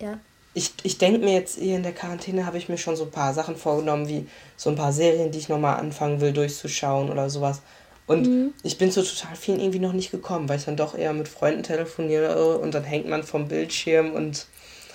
Ja 0.00 0.18
ich, 0.54 0.72
ich 0.82 0.98
denke 0.98 1.20
mir 1.20 1.32
jetzt 1.32 1.58
hier 1.58 1.76
in 1.76 1.82
der 1.82 1.92
Quarantäne 1.92 2.44
habe 2.44 2.58
ich 2.58 2.68
mir 2.68 2.78
schon 2.78 2.96
so 2.96 3.04
ein 3.04 3.10
paar 3.10 3.32
Sachen 3.32 3.56
vorgenommen, 3.56 4.08
wie 4.08 4.26
so 4.56 4.70
ein 4.70 4.76
paar 4.76 4.92
Serien, 4.92 5.30
die 5.30 5.38
ich 5.38 5.48
nochmal 5.48 5.78
anfangen 5.78 6.20
will, 6.20 6.32
durchzuschauen 6.32 7.10
oder 7.10 7.30
sowas. 7.30 7.62
Und 8.06 8.26
mhm. 8.26 8.54
ich 8.62 8.76
bin 8.78 8.90
zu 8.90 9.02
total 9.02 9.36
vielen 9.36 9.60
irgendwie 9.60 9.78
noch 9.78 9.92
nicht 9.92 10.10
gekommen, 10.10 10.48
weil 10.48 10.58
ich 10.58 10.64
dann 10.64 10.76
doch 10.76 10.96
eher 10.96 11.12
mit 11.12 11.28
Freunden 11.28 11.62
telefoniere 11.62 12.58
und 12.58 12.74
dann 12.74 12.84
hängt 12.84 13.08
man 13.08 13.22
vom 13.22 13.48
Bildschirm 13.48 14.12
und 14.12 14.46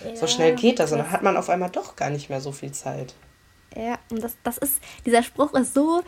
ja, 0.05 0.15
so 0.15 0.27
schnell 0.27 0.55
geht 0.55 0.79
das. 0.79 0.91
Und 0.91 0.99
dann 0.99 1.11
hat 1.11 1.23
man 1.23 1.37
auf 1.37 1.49
einmal 1.49 1.71
doch 1.71 1.95
gar 1.95 2.11
nicht 2.11 2.29
mehr 2.29 2.41
so 2.41 2.51
viel 2.51 2.71
Zeit. 2.71 3.15
Ja, 3.75 3.97
und 4.11 4.21
das, 4.21 4.35
das 4.43 4.57
ist, 4.57 4.75
dieser 5.05 5.23
Spruch 5.23 5.53
ist 5.53 5.73
so 5.73 6.03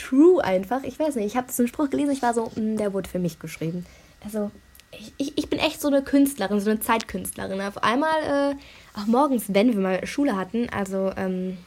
true 0.00 0.42
einfach. 0.42 0.82
Ich 0.84 0.98
weiß 0.98 1.16
nicht, 1.16 1.26
ich 1.26 1.36
habe 1.36 1.48
diesen 1.48 1.68
Spruch 1.68 1.90
gelesen, 1.90 2.12
ich 2.12 2.22
war 2.22 2.34
so, 2.34 2.50
hm, 2.54 2.76
der 2.76 2.92
wurde 2.92 3.08
für 3.08 3.18
mich 3.18 3.38
geschrieben. 3.38 3.86
Also, 4.24 4.50
ich, 4.92 5.12
ich, 5.18 5.38
ich 5.38 5.48
bin 5.48 5.58
echt 5.58 5.80
so 5.80 5.88
eine 5.88 6.02
Künstlerin, 6.02 6.60
so 6.60 6.70
eine 6.70 6.80
Zeitkünstlerin. 6.80 7.60
Auf 7.60 7.82
einmal, 7.82 8.54
äh, 8.54 8.98
auch 8.98 9.06
morgens, 9.06 9.44
wenn 9.48 9.72
wir 9.72 9.80
mal 9.80 10.06
Schule 10.06 10.36
hatten, 10.36 10.68
also 10.70 11.12
ähm, 11.16 11.58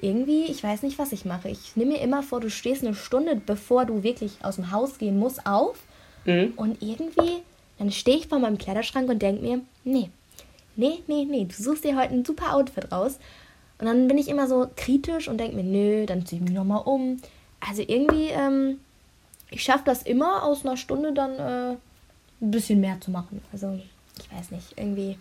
irgendwie, 0.00 0.44
ich 0.44 0.62
weiß 0.62 0.82
nicht, 0.82 0.98
was 0.98 1.12
ich 1.12 1.24
mache. 1.24 1.48
Ich 1.48 1.76
nehme 1.76 1.92
mir 1.92 2.00
immer 2.00 2.22
vor, 2.22 2.40
du 2.40 2.50
stehst 2.50 2.84
eine 2.84 2.94
Stunde, 2.94 3.36
bevor 3.36 3.84
du 3.84 4.02
wirklich 4.02 4.32
aus 4.42 4.56
dem 4.56 4.70
Haus 4.70 4.98
gehen 4.98 5.18
musst, 5.18 5.46
auf. 5.46 5.82
Mhm. 6.24 6.54
Und 6.56 6.82
irgendwie, 6.82 7.42
dann 7.78 7.92
stehe 7.92 8.16
ich 8.16 8.28
vor 8.28 8.38
meinem 8.38 8.58
Kleiderschrank 8.58 9.08
und 9.08 9.20
denke 9.20 9.42
mir, 9.42 9.60
nee, 9.84 10.10
nee, 10.76 11.02
nee, 11.06 11.26
nee, 11.28 11.44
du 11.44 11.62
suchst 11.62 11.84
dir 11.84 11.96
heute 11.96 12.14
ein 12.14 12.24
super 12.24 12.54
Outfit 12.54 12.90
raus. 12.90 13.18
Und 13.78 13.86
dann 13.86 14.08
bin 14.08 14.18
ich 14.18 14.28
immer 14.28 14.46
so 14.46 14.68
kritisch 14.76 15.28
und 15.28 15.38
denke 15.38 15.56
mir, 15.56 15.64
nö, 15.64 16.06
dann 16.06 16.26
ziehe 16.26 16.40
ich 16.40 16.48
mich 16.48 16.54
nochmal 16.54 16.82
um. 16.84 17.18
Also 17.68 17.82
irgendwie, 17.86 18.28
ähm, 18.28 18.80
ich 19.50 19.62
schaffe 19.62 19.82
das 19.84 20.02
immer 20.02 20.44
aus 20.44 20.64
einer 20.64 20.76
Stunde 20.76 21.12
dann 21.12 21.38
äh, 21.38 21.76
ein 22.40 22.50
bisschen 22.50 22.80
mehr 22.80 23.00
zu 23.00 23.10
machen. 23.10 23.42
Also, 23.52 23.78
ich 24.18 24.32
weiß 24.36 24.50
nicht, 24.50 24.72
irgendwie 24.76 25.18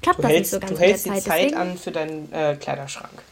klappt 0.00 0.18
du 0.18 0.22
das 0.22 0.30
hältst, 0.32 0.52
nicht 0.52 0.60
so 0.62 0.66
ganz 0.66 0.78
Du 0.78 0.84
hältst 0.84 1.06
die 1.06 1.10
Zeit, 1.10 1.22
Zeit 1.22 1.54
an 1.54 1.78
für 1.78 1.90
deinen 1.92 2.32
äh, 2.32 2.56
Kleiderschrank. 2.56 3.22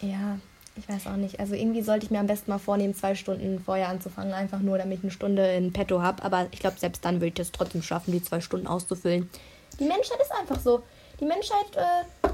Ja, 0.00 0.38
ich 0.76 0.88
weiß 0.88 1.06
auch 1.06 1.16
nicht. 1.16 1.38
Also 1.40 1.54
irgendwie 1.54 1.82
sollte 1.82 2.04
ich 2.06 2.10
mir 2.10 2.18
am 2.18 2.26
besten 2.26 2.50
mal 2.50 2.58
vornehmen, 2.58 2.94
zwei 2.94 3.14
Stunden 3.14 3.60
vorher 3.60 3.88
anzufangen, 3.88 4.32
einfach 4.32 4.58
nur, 4.58 4.76
damit 4.78 4.98
ich 4.98 5.04
eine 5.04 5.12
Stunde 5.12 5.54
in 5.54 5.72
petto 5.72 6.02
habe. 6.02 6.22
Aber 6.22 6.46
ich 6.50 6.58
glaube, 6.58 6.78
selbst 6.78 7.04
dann 7.04 7.20
würde 7.20 7.28
ich 7.28 7.38
es 7.38 7.52
trotzdem 7.52 7.82
schaffen, 7.82 8.12
die 8.12 8.22
zwei 8.22 8.40
Stunden 8.40 8.66
auszufüllen. 8.66 9.30
Die 9.78 9.84
Menschheit 9.84 10.18
ist 10.20 10.32
einfach 10.32 10.60
so. 10.60 10.82
Die 11.20 11.24
Menschheit, 11.24 11.76
äh, 11.76 12.28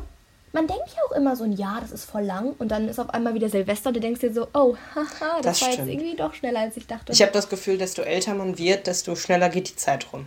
man 0.53 0.67
denkt 0.67 0.89
ja 0.97 1.03
auch 1.09 1.13
immer 1.13 1.37
so 1.37 1.45
ein 1.45 1.53
Jahr, 1.53 1.81
das 1.81 1.93
ist 1.93 2.05
voll 2.05 2.23
lang. 2.23 2.55
Und 2.59 2.69
dann 2.69 2.89
ist 2.89 2.99
auf 2.99 3.11
einmal 3.11 3.35
wieder 3.35 3.49
Silvester 3.49 3.89
und 3.89 3.95
du 3.95 4.01
denkst 4.01 4.21
dir 4.21 4.33
so, 4.33 4.49
oh, 4.53 4.77
haha, 4.95 5.41
das, 5.43 5.61
das 5.61 5.63
war 5.63 5.69
jetzt 5.71 5.89
irgendwie 5.89 6.17
doch 6.17 6.35
schneller, 6.35 6.61
als 6.61 6.77
ich 6.77 6.87
dachte. 6.87 7.13
Ich 7.13 7.23
habe 7.23 7.33
das 7.33 7.49
Gefühl, 7.49 7.79
desto 7.79 8.03
älter 8.03 8.35
man 8.35 8.59
wird, 8.59 8.87
desto 8.87 9.15
schneller 9.15 9.49
geht 9.49 9.69
die 9.71 9.77
Zeit 9.77 10.13
rum. 10.13 10.27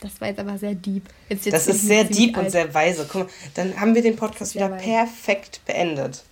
Das 0.00 0.20
war 0.20 0.28
jetzt 0.28 0.40
aber 0.40 0.58
sehr 0.58 0.74
deep. 0.74 1.04
Jetzt, 1.28 1.46
jetzt 1.46 1.54
das 1.54 1.66
ist 1.68 1.82
sehr 1.82 2.04
deep 2.04 2.36
alt. 2.36 2.46
und 2.46 2.52
sehr 2.52 2.74
weise. 2.74 3.06
Guck 3.10 3.22
mal, 3.22 3.30
dann 3.54 3.80
haben 3.80 3.94
wir 3.94 4.02
den 4.02 4.16
Podcast 4.16 4.54
wieder 4.54 4.68
perfekt 4.68 5.60
beendet. 5.64 6.24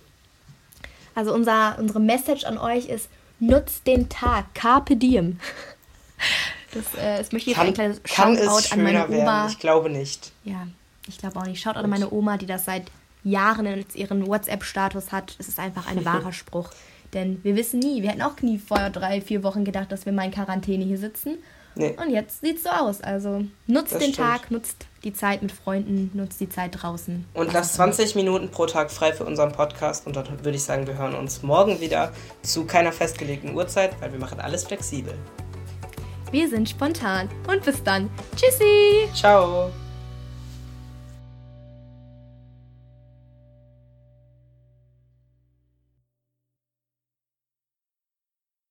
Also 1.15 1.33
unser, 1.33 1.77
unsere 1.79 1.99
Message 1.99 2.43
an 2.43 2.57
euch 2.57 2.87
ist, 2.87 3.07
nutzt 3.39 3.87
den 3.87 4.09
Tag, 4.09 4.53
carpe 4.53 4.95
diem. 4.95 5.39
Das, 6.73 6.95
äh, 6.95 7.17
das 7.19 7.31
möchte 7.31 7.51
ich 7.51 7.57
jetzt 7.57 7.65
ein 7.67 7.73
kleines 7.73 8.01
Shoutout 8.03 8.73
an 8.73 8.83
meine 8.83 9.07
Oma. 9.07 9.15
Werden? 9.15 9.51
Ich 9.51 9.59
glaube 9.59 9.89
nicht. 9.89 10.31
Ja, 10.43 10.67
ich 11.07 11.17
glaube 11.17 11.39
auch 11.39 11.45
nicht. 11.45 11.61
Schaut 11.61 11.75
an 11.75 11.89
meine 11.89 12.11
Oma, 12.11 12.37
die 12.37 12.45
das 12.45 12.65
seit 12.65 12.83
Jahren 13.23 13.65
in 13.65 13.85
ihren 13.93 14.27
WhatsApp-Status 14.27 15.11
hat. 15.11 15.35
Es 15.39 15.47
ist 15.47 15.59
einfach 15.59 15.87
ein 15.87 16.03
wahrer 16.05 16.33
Spruch. 16.33 16.69
Denn 17.13 17.43
wir 17.43 17.55
wissen 17.55 17.79
nie. 17.79 18.01
Wir 18.01 18.09
hätten 18.09 18.21
auch 18.21 18.41
nie 18.41 18.57
vor 18.57 18.89
drei, 18.89 19.21
vier 19.21 19.43
Wochen 19.43 19.65
gedacht, 19.65 19.91
dass 19.91 20.05
wir 20.05 20.13
mal 20.13 20.25
in 20.25 20.31
Quarantäne 20.31 20.83
hier 20.83 20.97
sitzen. 20.97 21.37
Nee. 21.75 21.95
Und 21.99 22.11
jetzt 22.11 22.41
sieht 22.41 22.57
es 22.57 22.63
so 22.63 22.69
aus. 22.69 23.01
Also 23.01 23.45
nutzt 23.67 23.93
das 23.93 23.99
den 23.99 24.13
stimmt. 24.13 24.27
Tag, 24.27 24.51
nutzt 24.51 24.85
die 25.03 25.13
Zeit 25.13 25.41
mit 25.41 25.51
Freunden, 25.51 26.11
nutzt 26.13 26.39
die 26.39 26.49
Zeit 26.49 26.81
draußen. 26.81 27.25
Und 27.33 27.53
lasst 27.53 27.75
20 27.75 28.15
Minuten 28.15 28.49
pro 28.49 28.65
Tag 28.65 28.91
frei 28.91 29.11
für 29.13 29.25
unseren 29.25 29.51
Podcast. 29.51 30.05
Und 30.05 30.15
dann 30.15 30.27
würde 30.43 30.55
ich 30.55 30.63
sagen, 30.63 30.87
wir 30.87 30.97
hören 30.97 31.15
uns 31.15 31.41
morgen 31.43 31.79
wieder 31.81 32.11
zu 32.41 32.65
keiner 32.65 32.91
festgelegten 32.91 33.55
Uhrzeit, 33.55 33.99
weil 34.01 34.11
wir 34.11 34.19
machen 34.19 34.39
alles 34.39 34.63
flexibel. 34.65 35.13
Wir 36.31 36.49
sind 36.49 36.69
spontan. 36.69 37.29
Und 37.47 37.63
bis 37.63 37.83
dann. 37.83 38.09
Tschüssi. 38.35 39.07
Ciao. 39.13 39.71